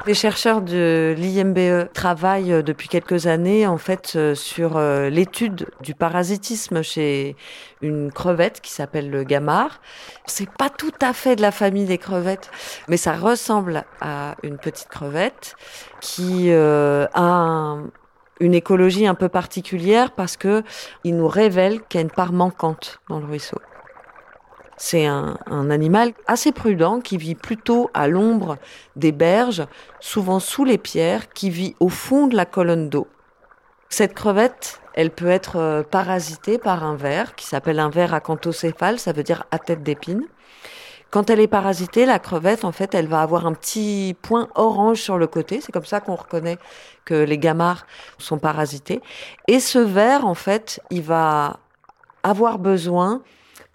Les 0.07 0.13
chercheurs 0.13 0.61
de 0.61 1.15
l'IMBE 1.17 1.91
travaillent 1.91 2.53
euh, 2.53 2.61
depuis 2.61 2.87
quelques 2.87 3.25
années 3.25 3.65
en 3.65 3.79
fait 3.79 4.13
euh, 4.15 4.35
sur 4.35 4.77
euh, 4.77 5.09
l'étude 5.09 5.65
du 5.81 5.95
parasitisme 5.95 6.83
chez 6.83 7.35
une 7.81 8.11
crevette 8.11 8.61
qui 8.61 8.71
s'appelle 8.71 9.09
le 9.09 9.23
gamard. 9.23 9.81
C'est 10.27 10.49
pas 10.49 10.69
tout 10.69 10.93
à 11.01 11.11
fait 11.11 11.35
de 11.35 11.41
la 11.41 11.51
famille 11.51 11.85
des 11.85 11.97
crevettes, 11.97 12.51
mais 12.87 12.97
ça 12.97 13.13
ressemble 13.13 13.83
à 13.99 14.35
une 14.43 14.59
petite 14.59 14.89
crevette 14.89 15.55
qui 16.01 16.51
a 16.51 17.77
une 18.39 18.53
écologie 18.53 19.07
un 19.07 19.15
peu 19.15 19.29
particulière 19.29 20.11
parce 20.11 20.37
que 20.37 20.63
il 21.03 21.15
nous 21.15 21.27
révèle 21.27 21.81
qu'il 21.83 21.99
y 21.99 22.01
a 22.01 22.01
une 22.01 22.11
part 22.11 22.31
manquante 22.31 22.99
dans 23.09 23.19
le 23.19 23.25
ruisseau. 23.25 23.59
C'est 24.77 25.05
un, 25.05 25.37
animal 25.69 26.13
assez 26.27 26.51
prudent 26.51 26.99
qui 26.99 27.17
vit 27.17 27.35
plutôt 27.35 27.89
à 27.93 28.07
l'ombre 28.07 28.57
des 28.95 29.13
berges, 29.13 29.65
souvent 29.99 30.39
sous 30.39 30.65
les 30.65 30.77
pierres, 30.77 31.29
qui 31.29 31.49
vit 31.49 31.75
au 31.79 31.89
fond 31.89 32.27
de 32.27 32.35
la 32.35 32.45
colonne 32.45 32.89
d'eau. 32.89 33.07
Cette 33.89 34.13
crevette, 34.13 34.81
elle 34.93 35.11
peut 35.11 35.29
être 35.29 35.57
euh, 35.57 35.83
parasitée 35.83 36.57
par 36.57 36.83
un 36.83 36.95
ver 36.95 37.35
qui 37.35 37.45
s'appelle 37.45 37.79
un 37.79 37.89
ver 37.89 38.13
acanthocéphale, 38.13 38.99
ça 38.99 39.13
veut 39.13 39.23
dire 39.23 39.45
à 39.51 39.59
tête 39.59 39.83
d'épine. 39.83 40.23
Quand 41.11 41.29
elle 41.29 41.39
est 41.39 41.47
parasitée, 41.47 42.05
la 42.05 42.19
crevette, 42.19 42.65
en 42.65 42.73
fait, 42.73 42.93
elle 42.93 43.07
va 43.07 43.21
avoir 43.21 43.45
un 43.45 43.53
petit 43.53 44.17
point 44.21 44.49
orange 44.55 45.01
sur 45.01 45.17
le 45.17 45.27
côté. 45.27 45.61
C'est 45.61 45.71
comme 45.71 45.85
ça 45.85 46.01
qu'on 46.01 46.15
reconnaît 46.15 46.57
que 47.05 47.13
les 47.13 47.37
gamards 47.37 47.85
sont 48.17 48.37
parasités. 48.37 49.01
Et 49.47 49.61
ce 49.61 49.79
ver, 49.79 50.25
en 50.25 50.33
fait, 50.33 50.81
il 50.89 51.03
va 51.03 51.59
avoir 52.23 52.59
besoin 52.59 53.21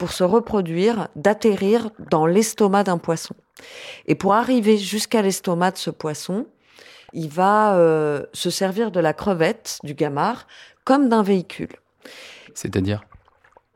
pour 0.00 0.12
se 0.12 0.24
reproduire, 0.24 1.08
d'atterrir 1.14 1.90
dans 1.98 2.24
l'estomac 2.24 2.84
d'un 2.84 2.96
poisson. 2.96 3.34
Et 4.06 4.14
pour 4.14 4.32
arriver 4.32 4.78
jusqu'à 4.78 5.20
l'estomac 5.20 5.72
de 5.72 5.76
ce 5.76 5.90
poisson, 5.90 6.46
il 7.12 7.28
va 7.28 7.76
euh, 7.76 8.24
se 8.32 8.48
servir 8.48 8.92
de 8.92 8.98
la 8.98 9.12
crevette, 9.12 9.78
du 9.84 9.92
gamard, 9.92 10.46
comme 10.84 11.10
d'un 11.10 11.22
véhicule. 11.22 11.76
C'est-à-dire? 12.54 13.02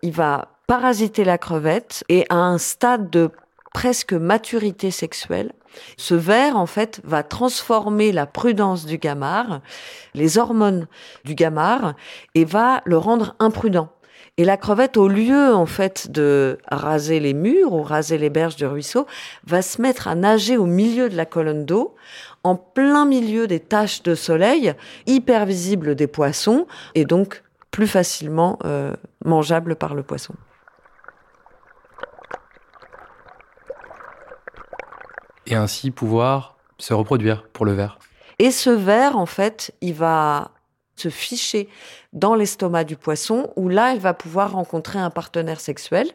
Il 0.00 0.12
va 0.12 0.48
parasiter 0.66 1.24
la 1.24 1.36
crevette 1.36 2.04
et 2.08 2.24
à 2.30 2.36
un 2.36 2.56
stade 2.56 3.10
de 3.10 3.30
presque 3.74 4.14
maturité 4.14 4.90
sexuelle, 4.90 5.52
ce 5.98 6.14
ver, 6.14 6.56
en 6.56 6.66
fait, 6.66 7.02
va 7.04 7.22
transformer 7.22 8.12
la 8.12 8.26
prudence 8.26 8.86
du 8.86 8.96
gamard, 8.96 9.60
les 10.14 10.38
hormones 10.38 10.86
du 11.24 11.34
gamard, 11.34 11.94
et 12.34 12.44
va 12.46 12.80
le 12.86 12.96
rendre 12.96 13.34
imprudent. 13.40 13.90
Et 14.36 14.44
la 14.44 14.56
crevette, 14.56 14.96
au 14.96 15.06
lieu 15.06 15.54
en 15.54 15.66
fait 15.66 16.10
de 16.10 16.58
raser 16.68 17.20
les 17.20 17.34
murs 17.34 17.72
ou 17.72 17.82
raser 17.82 18.18
les 18.18 18.30
berges 18.30 18.56
du 18.56 18.66
ruisseau, 18.66 19.06
va 19.46 19.62
se 19.62 19.80
mettre 19.80 20.08
à 20.08 20.16
nager 20.16 20.56
au 20.56 20.66
milieu 20.66 21.08
de 21.08 21.16
la 21.16 21.24
colonne 21.24 21.64
d'eau, 21.64 21.94
en 22.42 22.56
plein 22.56 23.04
milieu 23.04 23.46
des 23.46 23.60
taches 23.60 24.02
de 24.02 24.16
soleil, 24.16 24.74
hyper 25.06 25.46
visibles 25.46 25.94
des 25.94 26.08
poissons, 26.08 26.66
et 26.96 27.04
donc 27.04 27.44
plus 27.70 27.86
facilement 27.86 28.58
euh, 28.64 28.94
mangeable 29.24 29.76
par 29.76 29.94
le 29.94 30.02
poisson. 30.02 30.34
Et 35.46 35.54
ainsi 35.54 35.92
pouvoir 35.92 36.56
se 36.78 36.92
reproduire 36.92 37.46
pour 37.52 37.66
le 37.66 37.72
ver. 37.72 37.98
Et 38.40 38.50
ce 38.50 38.70
ver, 38.70 39.16
en 39.16 39.26
fait, 39.26 39.72
il 39.80 39.94
va 39.94 40.50
se 40.96 41.08
ficher 41.08 41.68
dans 42.12 42.34
l'estomac 42.34 42.84
du 42.84 42.96
poisson 42.96 43.50
où 43.56 43.68
là, 43.68 43.92
elle 43.92 43.98
va 43.98 44.14
pouvoir 44.14 44.52
rencontrer 44.52 44.98
un 44.98 45.10
partenaire 45.10 45.60
sexuel 45.60 46.08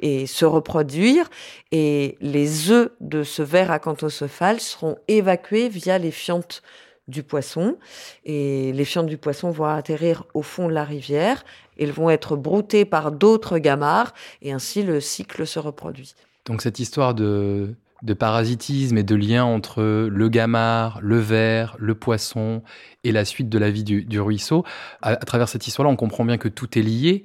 et 0.00 0.26
se 0.26 0.44
reproduire. 0.44 1.28
Et 1.72 2.16
les 2.20 2.70
œufs 2.70 2.90
de 3.00 3.22
ce 3.22 3.42
ver 3.42 3.70
acanthocéphale 3.70 4.60
seront 4.60 4.96
évacués 5.08 5.68
via 5.68 5.98
les 5.98 6.10
fientes 6.10 6.62
du 7.06 7.22
poisson. 7.22 7.76
Et 8.24 8.72
les 8.72 8.84
fientes 8.84 9.06
du 9.06 9.18
poisson 9.18 9.50
vont 9.50 9.66
atterrir 9.66 10.24
au 10.34 10.42
fond 10.42 10.68
de 10.68 10.72
la 10.72 10.84
rivière. 10.84 11.44
Elles 11.78 11.92
vont 11.92 12.10
être 12.10 12.36
broutées 12.36 12.84
par 12.84 13.12
d'autres 13.12 13.58
gamards 13.58 14.14
et 14.42 14.52
ainsi 14.52 14.82
le 14.82 15.00
cycle 15.00 15.46
se 15.46 15.58
reproduit. 15.58 16.14
Donc 16.46 16.62
cette 16.62 16.78
histoire 16.78 17.14
de 17.14 17.74
de 18.04 18.12
parasitisme 18.12 18.98
et 18.98 19.02
de 19.02 19.14
lien 19.14 19.44
entre 19.44 19.82
le 19.82 20.28
gamard, 20.28 21.00
le 21.02 21.18
ver, 21.18 21.74
le 21.80 21.94
poisson 21.94 22.62
et 23.02 23.12
la 23.12 23.24
suite 23.24 23.48
de 23.48 23.58
la 23.58 23.70
vie 23.70 23.82
du, 23.82 24.20
ruisseau. 24.20 24.64
À, 25.00 25.16
travers 25.16 25.48
cette 25.48 25.66
histoire-là, 25.66 25.90
on 25.90 25.96
comprend 25.96 26.24
bien 26.24 26.36
que 26.36 26.48
tout 26.48 26.78
est 26.78 26.82
lié. 26.82 27.24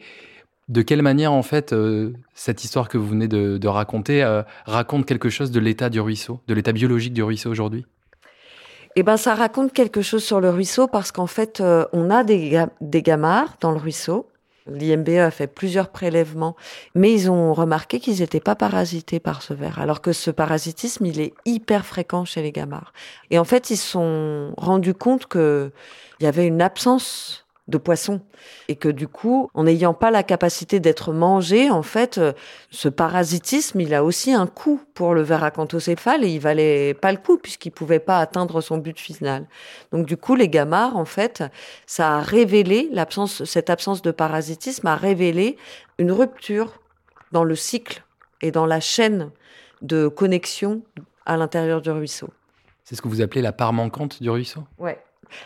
De 0.70 0.82
quelle 0.82 1.02
manière, 1.02 1.34
en 1.34 1.44
fait, 1.44 1.74
euh, 1.74 2.14
cette 2.34 2.64
histoire 2.64 2.88
que 2.88 2.98
vous 2.98 3.08
venez 3.08 3.28
de, 3.28 3.68
raconter 3.68 4.24
euh, 4.24 4.42
raconte 4.66 5.06
quelque 5.06 5.30
chose 5.30 5.52
de 5.52 5.60
l'état 5.60 5.90
du 5.90 6.00
ruisseau, 6.00 6.40
de 6.48 6.54
l'état 6.54 6.72
biologique 6.72 7.14
du 7.14 7.24
ruisseau 7.24 7.50
aujourd'hui? 7.50 7.86
Eh 8.96 9.04
ben, 9.04 9.18
ça 9.18 9.36
raconte 9.36 9.74
quelque 9.74 10.02
chose 10.02 10.24
sur 10.24 10.40
le 10.40 10.50
ruisseau 10.50 10.88
parce 10.88 11.12
qu'en 11.12 11.28
fait, 11.28 11.60
euh, 11.60 11.86
on 11.92 12.10
a 12.10 12.24
des, 12.24 12.66
des 12.80 13.02
gamards 13.02 13.58
dans 13.60 13.72
le 13.72 13.78
ruisseau. 13.78 14.29
L'IMBE 14.72 15.20
a 15.20 15.32
fait 15.32 15.48
plusieurs 15.48 15.90
prélèvements, 15.90 16.56
mais 16.96 17.14
ils 17.14 17.30
ont 17.30 17.54
remarqué 17.54 18.00
qu'ils 18.00 18.20
n'étaient 18.20 18.40
pas 18.40 18.56
parasités 18.56 19.20
par 19.20 19.42
ce 19.42 19.54
ver, 19.54 19.80
alors 19.80 20.02
que 20.02 20.14
ce 20.14 20.32
parasitisme, 20.32 21.06
il 21.06 21.20
est 21.20 21.34
hyper 21.46 21.86
fréquent 21.86 22.26
chez 22.26 22.42
les 22.42 22.52
gamards. 22.52 22.94
Et 23.32 23.40
en 23.40 23.44
fait, 23.46 23.70
ils 23.70 23.78
se 23.78 23.88
sont 23.88 24.54
rendus 24.58 24.94
compte 24.94 25.28
qu'il 25.28 25.72
y 26.22 26.26
avait 26.26 26.48
une 26.48 26.62
absence 26.62 27.46
de 27.70 27.78
poissons 27.78 28.22
et 28.68 28.76
que 28.76 28.90
du 28.90 29.08
coup, 29.08 29.50
en 29.54 29.64
n'ayant 29.64 29.94
pas 29.94 30.12
la 30.12 30.24
capacité 30.24 30.80
d'être 30.80 31.14
mangé, 31.14 31.70
en 31.70 31.84
fait, 31.84 32.18
euh, 32.18 32.34
ce 32.72 32.90
parasitisme, 32.90 33.80
il 33.80 33.94
a 33.94 34.04
aussi 34.04 34.34
un 34.34 34.48
coût 34.48 34.82
pour 34.94 35.14
le 35.14 35.22
ver 35.22 35.44
acanthocéphale 35.44 36.24
et 36.24 36.30
il 36.30 36.40
valait 36.40 36.94
pas 36.94 37.12
le 37.12 37.18
coup 37.18 37.38
puisqu'il 37.38 37.72
pouvait 37.72 38.00
pas 38.00 38.20
atteindre 38.20 38.62
son 38.62 38.78
but 38.78 39.00
final. 39.00 39.48
Donc 39.92 40.06
du 40.06 40.18
coup, 40.18 40.36
les 40.36 40.50
gamards, 40.50 40.98
en 40.98 41.06
fait, 41.06 41.44
ça 41.86 42.18
a 42.18 42.22
révélé 42.22 42.90
l'absence, 42.92 43.44
cette 43.46 43.70
absence 43.70 44.02
de 44.02 44.12
parasitisme 44.12 44.88
a 44.88 44.96
révélé 44.96 45.58
une 45.98 46.12
rupture 46.12 46.80
dans 47.32 47.44
le 47.44 47.56
cycle 47.56 48.04
et 48.42 48.52
dans 48.52 48.66
la 48.66 48.80
chaîne 48.80 49.32
de 49.82 50.08
connexion 50.08 50.82
à 51.26 51.38
l'intérieur 51.38 51.82
du 51.82 51.92
ruisseau. 51.92 52.30
C'est 52.84 52.96
ce 52.96 53.02
que 53.02 53.08
vous 53.08 53.22
appelez 53.22 53.44
la 53.44 53.52
part 53.52 53.72
manquante 53.72 54.22
du 54.22 54.30
ruisseau? 54.30 54.64
Ouais 54.80 55.00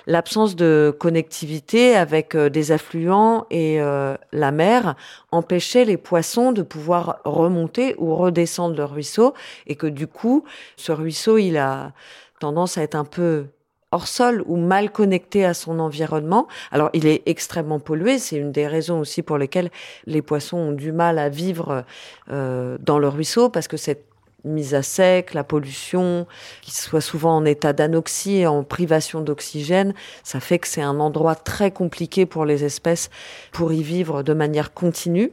l'absence 0.08 0.56
de 0.56 0.96
connectivité 0.98 1.96
avec 1.96 2.36
euh, 2.36 2.50
des 2.50 2.72
affluents 2.72 3.46
et 3.50 3.82
euh, 3.82 4.16
la 4.32 4.52
mer 4.52 4.96
empêchait 5.32 5.86
les 5.86 5.98
poissons 5.98 6.52
de 6.52 6.62
pouvoir 6.62 7.20
remonter 7.26 7.96
ou 7.98 8.16
redescendre 8.16 8.76
le 8.76 8.86
ruisseau 8.86 9.34
et 9.68 9.76
que 9.76 9.88
du 9.88 10.08
coup, 10.08 10.44
ce 10.78 10.92
ruisseau, 10.92 11.38
il 11.38 11.58
a 11.58 11.92
tendance 12.40 12.78
à 12.78 12.84
être 12.84 12.96
un 12.96 13.06
peu 13.06 13.46
hors 13.94 14.08
sol 14.08 14.44
ou 14.48 14.58
mal 14.58 14.92
connecté 14.92 15.46
à 15.46 15.54
son 15.54 15.80
environnement. 15.80 16.48
Alors, 16.72 16.90
il 16.94 17.06
est 17.06 17.22
extrêmement 17.28 17.80
pollué. 17.80 18.18
C'est 18.18 18.38
une 18.38 18.52
des 18.52 18.68
raisons 18.68 19.00
aussi 19.00 19.22
pour 19.22 19.38
lesquelles 19.38 19.70
les 20.08 20.22
poissons 20.22 20.58
ont 20.58 20.72
du 20.72 20.92
mal 20.92 21.20
à 21.20 21.30
vivre 21.30 21.86
euh, 22.32 22.78
dans 22.82 22.98
le 22.98 23.08
ruisseau 23.08 23.50
parce 23.50 23.68
que 23.68 23.78
cette 23.78 24.13
mise 24.46 24.74
à 24.74 24.82
sec, 24.82 25.34
la 25.34 25.44
pollution, 25.44 26.28
qui 26.62 26.72
soit 26.72 27.02
souvent 27.02 27.38
en 27.38 27.46
état 27.46 27.74
d'anoxie 27.74 28.46
en 28.46 28.64
privation 28.64 29.22
d'oxygène, 29.22 29.94
ça 30.24 30.40
fait 30.40 30.60
que 30.60 30.68
c'est 30.68 30.82
un 30.82 31.00
endroit 31.00 31.36
très 31.36 31.72
compliqué 31.72 32.26
pour 32.26 32.46
les 32.46 32.64
espèces 32.64 33.10
pour 33.52 33.74
y 33.74 33.84
vivre 33.84 34.24
de 34.24 34.34
manière 34.34 34.74
continue. 34.74 35.32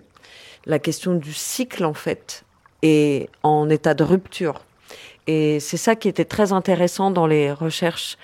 La 0.66 0.78
question 0.78 1.14
du 1.14 1.32
cycle, 1.32 1.84
en 1.84 1.94
fait, 1.94 2.44
est 2.82 3.28
en 3.42 3.68
état 3.68 3.94
de 3.94 4.04
rupture. 4.04 4.64
Et 5.26 5.60
c'est 5.60 5.76
ça 5.76 5.96
qui 5.96 6.08
était 6.08 6.24
très 6.24 6.52
intéressant 6.52 7.10
dans 7.10 7.26
les 7.26 7.52
recherches 7.52 8.16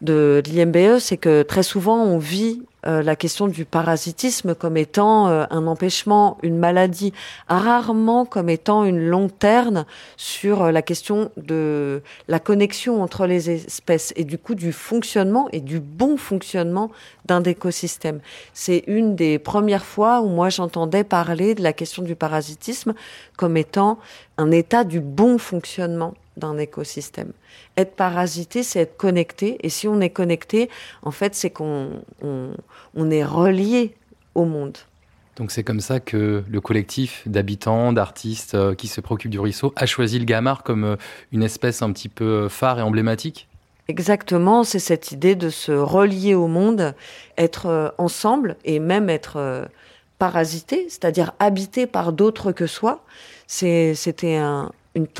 de 0.00 0.42
l'IMBE, 0.46 0.98
c'est 0.98 1.16
que 1.16 1.42
très 1.42 1.62
souvent 1.62 2.02
on 2.02 2.18
vit 2.18 2.62
euh, 2.86 3.02
la 3.02 3.16
question 3.16 3.48
du 3.48 3.64
parasitisme 3.64 4.54
comme 4.54 4.76
étant 4.76 5.28
euh, 5.28 5.44
un 5.50 5.66
empêchement, 5.66 6.38
une 6.42 6.56
maladie, 6.56 7.12
rarement 7.48 8.24
comme 8.24 8.48
étant 8.48 8.84
une 8.84 9.00
lanterne 9.00 9.86
sur 10.16 10.62
euh, 10.62 10.70
la 10.70 10.82
question 10.82 11.30
de 11.36 12.02
la 12.28 12.38
connexion 12.38 13.02
entre 13.02 13.26
les 13.26 13.50
espèces 13.50 14.12
et 14.16 14.24
du 14.24 14.38
coup 14.38 14.54
du 14.54 14.72
fonctionnement 14.72 15.48
et 15.52 15.60
du 15.60 15.80
bon 15.80 16.16
fonctionnement 16.16 16.90
d'un 17.24 17.42
écosystème. 17.42 18.20
C'est 18.54 18.84
une 18.86 19.16
des 19.16 19.38
premières 19.38 19.84
fois 19.84 20.20
où 20.20 20.28
moi 20.28 20.48
j'entendais 20.48 21.02
parler 21.02 21.54
de 21.54 21.62
la 21.62 21.72
question 21.72 22.02
du 22.02 22.14
parasitisme 22.14 22.94
comme 23.36 23.56
étant 23.56 23.98
un 24.38 24.50
état 24.52 24.84
du 24.84 25.00
bon 25.00 25.38
fonctionnement 25.38 26.14
d'un 26.36 26.58
écosystème. 26.58 27.32
Être 27.76 27.94
parasité, 27.94 28.62
c'est 28.62 28.80
être 28.80 28.96
connecté. 28.96 29.58
Et 29.62 29.68
si 29.68 29.88
on 29.88 30.00
est 30.00 30.10
connecté, 30.10 30.68
en 31.02 31.10
fait, 31.10 31.34
c'est 31.34 31.50
qu'on 31.50 31.90
on, 32.22 33.10
est 33.10 33.24
relié 33.24 33.94
au 34.34 34.44
monde. 34.44 34.76
Donc 35.36 35.50
c'est 35.50 35.62
comme 35.62 35.80
ça 35.80 36.00
que 36.00 36.42
le 36.48 36.60
collectif 36.60 37.22
d'habitants, 37.26 37.92
d'artistes 37.92 38.54
euh, 38.54 38.74
qui 38.74 38.88
se 38.88 39.02
préoccupent 39.02 39.30
du 39.30 39.38
ruisseau 39.38 39.72
a 39.76 39.84
choisi 39.84 40.18
le 40.18 40.24
gamard 40.24 40.62
comme 40.62 40.84
euh, 40.84 40.96
une 41.30 41.42
espèce 41.42 41.82
un 41.82 41.92
petit 41.92 42.08
peu 42.08 42.24
euh, 42.24 42.48
phare 42.48 42.78
et 42.78 42.82
emblématique 42.82 43.46
Exactement, 43.88 44.64
c'est 44.64 44.80
cette 44.80 45.12
idée 45.12 45.36
de 45.36 45.48
se 45.48 45.70
relier 45.70 46.34
au 46.34 46.48
monde, 46.48 46.94
être 47.38 47.94
ensemble 47.98 48.56
et 48.64 48.80
même 48.80 49.08
être 49.08 49.68
parasité, 50.18 50.86
c'est-à-dire 50.88 51.34
habité 51.38 51.86
par 51.86 52.12
d'autres 52.12 52.50
que 52.50 52.66
soi. 52.66 53.04
C'était 53.46 54.34
un, 54.34 54.72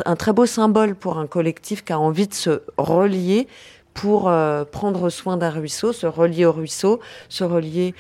un 0.05 0.17
très 0.17 0.33
beau 0.33 0.47
symbole 0.47 0.95
pour 0.95 1.19
un 1.19 1.27
collectif 1.27 1.85
qui 1.85 1.93
a 1.93 1.99
envie 1.99 2.27
de 2.27 2.35
se 2.35 2.63
relier 2.79 3.47
pour 3.95 4.29
euh, 4.29 4.65
prendre 4.65 5.09
soin 5.11 5.37
d'un 5.37 5.51
ruisseau, 5.51 5.93
se 5.93 6.07
relier 6.07 6.45
au 6.45 6.53
ruisseau, 6.53 7.01
se 7.29 7.45
relier 7.45 7.95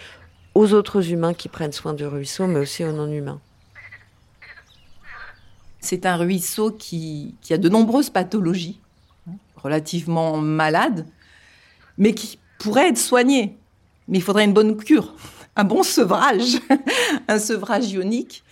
aux 0.54 0.72
autres 0.72 1.10
humains 1.10 1.34
qui 1.34 1.48
prennent 1.48 1.72
soin 1.72 1.94
du 1.94 2.06
ruisseau, 2.06 2.46
mais 2.46 2.60
aussi 2.60 2.84
aux 2.84 2.92
non-humains. 2.92 3.40
C'est 5.80 6.06
un 6.06 6.16
ruisseau 6.16 6.70
qui, 6.70 7.36
qui, 7.40 7.54
a 7.54 7.58
de 7.58 7.68
nombreuses 7.68 8.10
pathologies, 8.10 8.80
relativement 9.56 10.36
malades, 10.36 11.06
mais 11.98 12.12
qui 12.12 12.38
pourrait 12.58 12.88
être 12.88 12.98
soigné. 12.98 13.58
Mais 14.08 14.18
il 14.18 14.22
faudrait 14.22 14.44
une 14.44 14.52
bonne 14.52 14.76
cure, 14.76 15.14
un 15.56 15.64
bon 15.64 15.82
sevrage, 15.82 16.58
un 17.28 17.38
sevrage 17.38 17.90
ionique. 17.90 18.42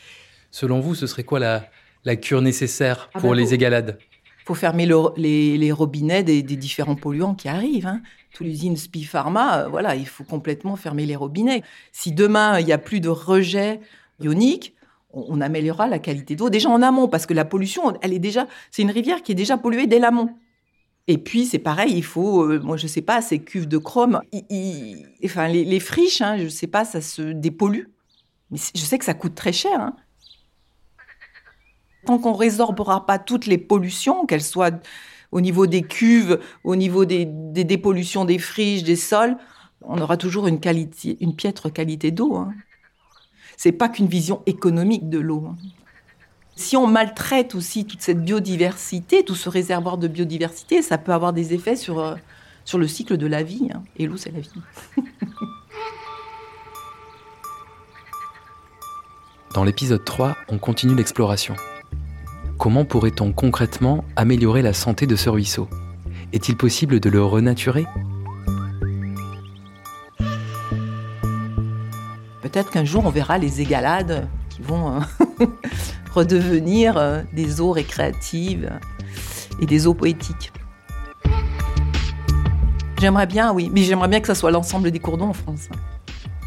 Selon 0.50 0.80
vous, 0.80 0.94
ce 0.94 1.06
serait 1.06 1.24
quoi 1.24 1.40
la, 1.40 1.64
la 2.04 2.16
cure 2.16 2.42
nécessaire 2.42 3.10
ah 3.14 3.20
pour 3.20 3.30
bah, 3.30 3.36
les 3.36 3.54
égalades 3.54 3.98
Il 4.40 4.44
faut 4.44 4.54
fermer 4.54 4.86
les, 5.16 5.72
robinets 5.72 6.22
des, 6.22 6.42
différents 6.42 6.96
polluants 6.96 7.34
qui 7.34 7.48
arrivent. 7.48 7.86
Hein. 7.86 8.02
Toute 8.32 8.46
l'usine 8.46 8.76
Spi 8.76 9.04
Pharma, 9.04 9.60
euh, 9.60 9.68
voilà, 9.68 9.94
il 9.94 10.06
faut 10.06 10.24
complètement 10.24 10.76
fermer 10.76 11.06
les 11.06 11.16
robinets. 11.16 11.62
Si 11.92 12.12
demain 12.12 12.58
il 12.58 12.66
n'y 12.66 12.72
a 12.72 12.78
plus 12.78 13.00
de 13.00 13.08
rejet 13.08 13.80
ionique, 14.20 14.74
on, 15.12 15.40
améliorera 15.40 15.86
la 15.86 16.00
qualité 16.00 16.34
d'eau 16.34 16.50
déjà 16.50 16.68
en 16.68 16.82
amont 16.82 17.08
parce 17.08 17.26
que 17.26 17.34
la 17.34 17.44
pollution, 17.44 17.96
elle 18.02 18.12
est 18.12 18.18
déjà, 18.18 18.48
c'est 18.70 18.82
une 18.82 18.90
rivière 18.90 19.22
qui 19.22 19.32
est 19.32 19.36
déjà 19.36 19.56
polluée 19.56 19.86
dès 19.86 20.00
l'amont. 20.00 20.30
Et 21.06 21.18
puis 21.18 21.44
c'est 21.44 21.58
pareil, 21.58 21.92
il 21.94 22.04
faut, 22.04 22.42
euh, 22.42 22.60
moi 22.60 22.76
je 22.76 22.86
sais 22.86 23.02
pas, 23.02 23.22
ces 23.22 23.38
cuves 23.38 23.68
de 23.68 23.78
chrome, 23.78 24.20
enfin 25.24 25.48
les, 25.48 25.80
friches, 25.80 26.20
hein, 26.20 26.36
je 26.38 26.48
sais 26.48 26.66
pas, 26.66 26.84
ça 26.84 27.00
se 27.00 27.22
dépollue. 27.22 27.84
Mais 28.50 28.58
je 28.74 28.80
sais 28.80 28.98
que 28.98 29.04
ça 29.04 29.14
coûte 29.14 29.34
très 29.34 29.52
cher. 29.52 29.78
Hein. 29.80 29.96
Tant 32.04 32.18
qu'on 32.18 32.34
résorbera 32.34 33.06
pas 33.06 33.18
toutes 33.18 33.46
les 33.46 33.58
pollutions, 33.58 34.26
qu'elles 34.26 34.42
soient 34.42 34.70
au 35.32 35.40
niveau 35.40 35.66
des 35.66 35.82
cuves, 35.82 36.38
au 36.62 36.76
niveau 36.76 37.04
des, 37.04 37.24
dépollutions 37.26 38.24
des 38.24 38.38
friches, 38.38 38.84
des 38.84 38.96
sols, 38.96 39.36
on 39.82 40.00
aura 40.00 40.16
toujours 40.16 40.46
une, 40.46 40.60
qualité, 40.60 41.18
une 41.20 41.34
piètre 41.34 41.72
qualité 41.72 42.10
d'eau. 42.10 42.36
Hein. 42.36 42.54
C'est 43.56 43.72
pas 43.72 43.88
qu'une 43.88 44.06
vision 44.06 44.42
économique 44.46 45.08
de 45.08 45.18
l'eau. 45.18 45.44
Hein. 45.48 45.56
Si 46.56 46.76
on 46.76 46.86
maltraite 46.86 47.56
aussi 47.56 47.84
toute 47.84 48.00
cette 48.00 48.22
biodiversité, 48.24 49.24
tout 49.24 49.34
ce 49.34 49.48
réservoir 49.48 49.98
de 49.98 50.06
biodiversité, 50.06 50.82
ça 50.82 50.98
peut 50.98 51.12
avoir 51.12 51.32
des 51.32 51.52
effets 51.52 51.74
sur, 51.74 51.98
euh, 51.98 52.14
sur 52.64 52.78
le 52.78 52.86
cycle 52.86 53.16
de 53.16 53.26
la 53.26 53.42
vie. 53.42 53.70
Hein. 53.74 53.82
Et 53.96 54.06
l'eau, 54.06 54.16
c'est 54.16 54.30
la 54.30 54.38
vie. 54.40 54.52
Dans 59.54 59.64
l'épisode 59.64 60.04
3, 60.04 60.36
on 60.48 60.58
continue 60.58 60.94
l'exploration. 60.94 61.56
Comment 62.64 62.86
pourrait-on 62.86 63.30
concrètement 63.30 64.06
améliorer 64.16 64.62
la 64.62 64.72
santé 64.72 65.06
de 65.06 65.16
ce 65.16 65.28
ruisseau? 65.28 65.68
Est-il 66.32 66.56
possible 66.56 66.98
de 66.98 67.10
le 67.10 67.22
renaturer? 67.22 67.84
Peut-être 72.40 72.70
qu'un 72.70 72.86
jour 72.86 73.04
on 73.04 73.10
verra 73.10 73.36
les 73.36 73.60
égalades 73.60 74.26
qui 74.48 74.62
vont 74.62 74.96
euh, 74.96 75.46
redevenir 76.14 76.96
euh, 76.96 77.20
des 77.34 77.60
eaux 77.60 77.70
récréatives 77.70 78.72
et 79.60 79.66
des 79.66 79.86
eaux 79.86 79.92
poétiques. 79.92 80.50
J'aimerais 82.98 83.26
bien, 83.26 83.52
oui, 83.52 83.70
mais 83.74 83.82
j'aimerais 83.82 84.08
bien 84.08 84.20
que 84.20 84.28
ce 84.28 84.32
soit 84.32 84.50
l'ensemble 84.50 84.90
des 84.90 85.00
cours 85.00 85.18
d'eau 85.18 85.26
en 85.26 85.34
France. 85.34 85.68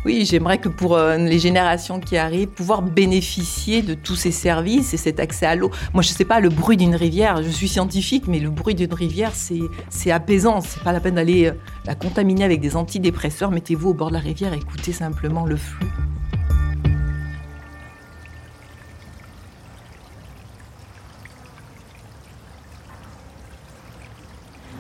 Oui, 0.07 0.23
j'aimerais 0.23 0.57
que 0.57 0.69
pour 0.69 0.95
euh, 0.95 1.17
les 1.17 1.37
générations 1.37 1.99
qui 1.99 2.15
arrivent, 2.15 2.47
pouvoir 2.47 2.81
bénéficier 2.81 3.81
de 3.81 3.93
tous 3.93 4.15
ces 4.15 4.31
services 4.31 4.93
et 4.93 4.97
cet 4.97 5.19
accès 5.19 5.45
à 5.45 5.53
l'eau. 5.53 5.69
Moi, 5.93 6.01
je 6.01 6.11
ne 6.11 6.15
sais 6.15 6.23
pas, 6.23 6.39
le 6.39 6.47
bruit 6.47 6.77
d'une 6.77 6.95
rivière, 6.95 7.43
je 7.43 7.49
suis 7.49 7.67
scientifique, 7.67 8.25
mais 8.25 8.39
le 8.39 8.49
bruit 8.49 8.73
d'une 8.73 8.93
rivière, 8.93 9.33
c'est 9.35 10.11
apaisant. 10.11 10.61
C'est 10.61 10.81
pas 10.81 10.93
la 10.93 11.01
peine 11.01 11.15
d'aller 11.15 11.47
euh, 11.47 11.51
la 11.85 11.93
contaminer 11.93 12.45
avec 12.45 12.61
des 12.61 12.77
antidépresseurs. 12.77 13.51
Mettez-vous 13.51 13.89
au 13.89 13.93
bord 13.93 14.07
de 14.07 14.13
la 14.13 14.21
rivière 14.21 14.53
écoutez 14.53 14.93
simplement 14.93 15.45
le 15.45 15.57
flux. 15.57 15.91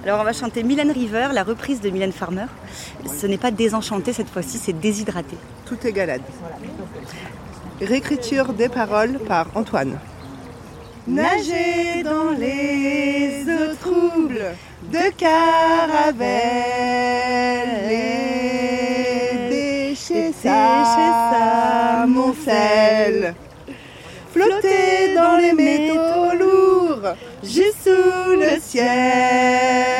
Alors 0.07 0.21
on 0.21 0.23
va 0.23 0.31
chanter 0.31 0.63
Mylène 0.63 0.91
River, 0.91 1.27
la 1.33 1.43
reprise 1.43 1.81
de 1.81 1.89
Mylène 1.89 2.13
Farmer. 2.13 2.45
Ce 3.19 3.27
n'est 3.27 3.37
pas 3.37 3.51
désenchanté 3.51 4.13
cette 4.13 4.29
fois-ci, 4.29 4.57
c'est 4.57 4.71
déshydraté. 4.71 5.35
Tout 5.65 5.75
est 5.85 5.91
galade. 5.91 6.21
Réécriture 7.81 8.53
des 8.53 8.69
paroles 8.69 9.19
par 9.27 9.47
Antoine. 9.53 9.99
Nager 11.09 12.03
dans 12.05 12.31
les 12.31 13.43
eaux 13.49 13.75
troubles 13.81 14.55
de 14.93 15.11
Caravelle 15.17 16.31
et 17.91 19.49
décher 19.49 20.31
sa 20.41 22.05
flotter 24.31 25.15
dans 25.15 25.37
les 25.37 25.53
métaux 25.53 26.37
lourds, 26.37 27.15
juste 27.43 27.83
sous 27.83 28.39
le 28.39 28.59
ciel. 28.61 29.96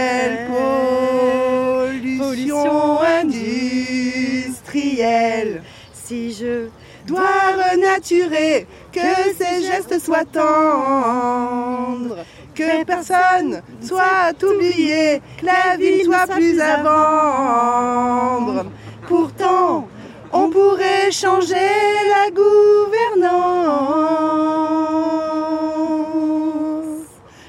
Pollution 2.37 3.01
industrielle. 3.01 5.63
Si 5.91 6.31
je 6.33 6.69
dois 7.07 7.23
renaturer, 7.71 8.67
que 8.91 9.33
ces 9.37 9.63
gestes 9.65 9.97
soient 9.99 10.25
tendres, 10.25 12.17
que 12.53 12.83
personne 12.83 13.63
soit 13.81 14.35
oublié, 14.43 15.19
que 15.39 15.47
la 15.47 15.77
vie 15.77 16.03
soit 16.03 16.27
plus 16.27 16.61
à 16.61 16.83
vendre. 16.83 18.67
Pourtant, 19.07 19.87
on 20.31 20.51
pourrait 20.51 21.09
changer 21.11 21.55
la 21.55 22.29
gouvernance. 22.29 22.67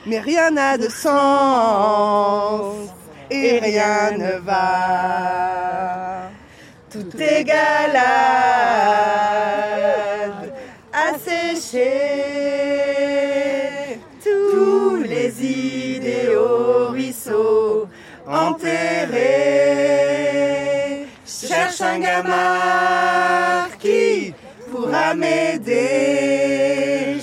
Mais 0.07 0.21
rien 0.21 0.51
n'a 0.51 0.79
de 0.79 0.89
sens 0.89 2.89
et 3.31 3.59
rien 3.59 4.13
ne 4.13 4.39
va. 4.39 6.31
Tout 6.91 7.11
est 7.21 7.45
galade, 7.45 7.99
asséché. 10.93 11.91
Tous 14.23 14.97
les 14.97 15.45
idéaux 15.45 16.89
ruisseaux 16.91 17.89
enterrés. 18.27 19.19
Cherche 21.27 21.81
un 21.83 21.99
gamin 21.99 23.69
qui 23.79 24.35
pourra 24.71 25.15
m'aider. 25.15 25.79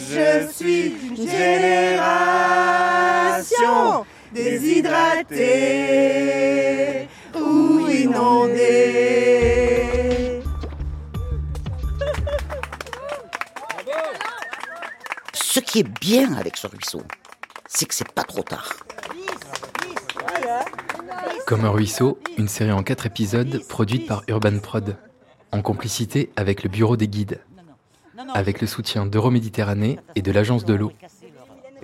Je 0.09 0.47
suis 0.51 0.95
génération 1.15 2.64
ou. 7.35 7.87
Ce 15.33 15.59
qui 15.59 15.79
est 15.79 15.99
bien 15.99 16.33
avec 16.33 16.57
ce 16.57 16.67
ruisseau, 16.67 17.01
c'est 17.67 17.85
que 17.85 17.93
c'est 17.93 18.11
pas 18.11 18.23
trop 18.23 18.43
tard. 18.43 18.73
Comme 21.45 21.65
un 21.65 21.69
ruisseau, 21.69 22.19
une 22.37 22.47
série 22.47 22.71
en 22.71 22.83
quatre 22.83 23.05
épisodes 23.05 23.61
produite 23.67 24.07
par 24.07 24.23
Urban 24.27 24.59
Prod, 24.59 24.97
en 25.51 25.61
complicité 25.61 26.31
avec 26.35 26.63
le 26.63 26.69
Bureau 26.69 26.97
des 26.97 27.07
guides, 27.07 27.39
avec 28.33 28.61
le 28.61 28.67
soutien 28.67 29.05
d'Euroméditerranée 29.05 29.99
et 30.15 30.21
de 30.21 30.31
l'Agence 30.31 30.65
de 30.65 30.73
l'eau. 30.73 30.91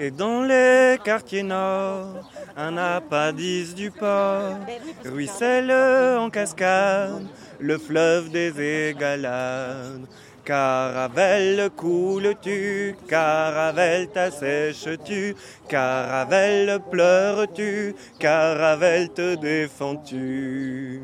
Et 0.04 0.10
dans 0.10 0.42
les 0.42 0.98
quartiers 1.04 1.44
nord, 1.44 2.28
un 2.58 2.76
appendice 2.76 3.76
du 3.76 3.92
port, 3.92 4.58
ruisselle 5.06 5.72
en 6.18 6.28
cascade, 6.32 7.28
le 7.60 7.78
fleuve 7.78 8.32
des 8.32 8.90
égalades. 8.90 10.08
Caravelle 10.44 11.70
coules-tu, 11.78 12.96
caravelle 13.08 14.08
t'assèches-tu, 14.08 15.36
caravelle 15.70 16.80
pleures-tu, 16.90 17.94
caravelle 18.18 19.10
te 19.10 19.36
défends-tu? 19.36 21.02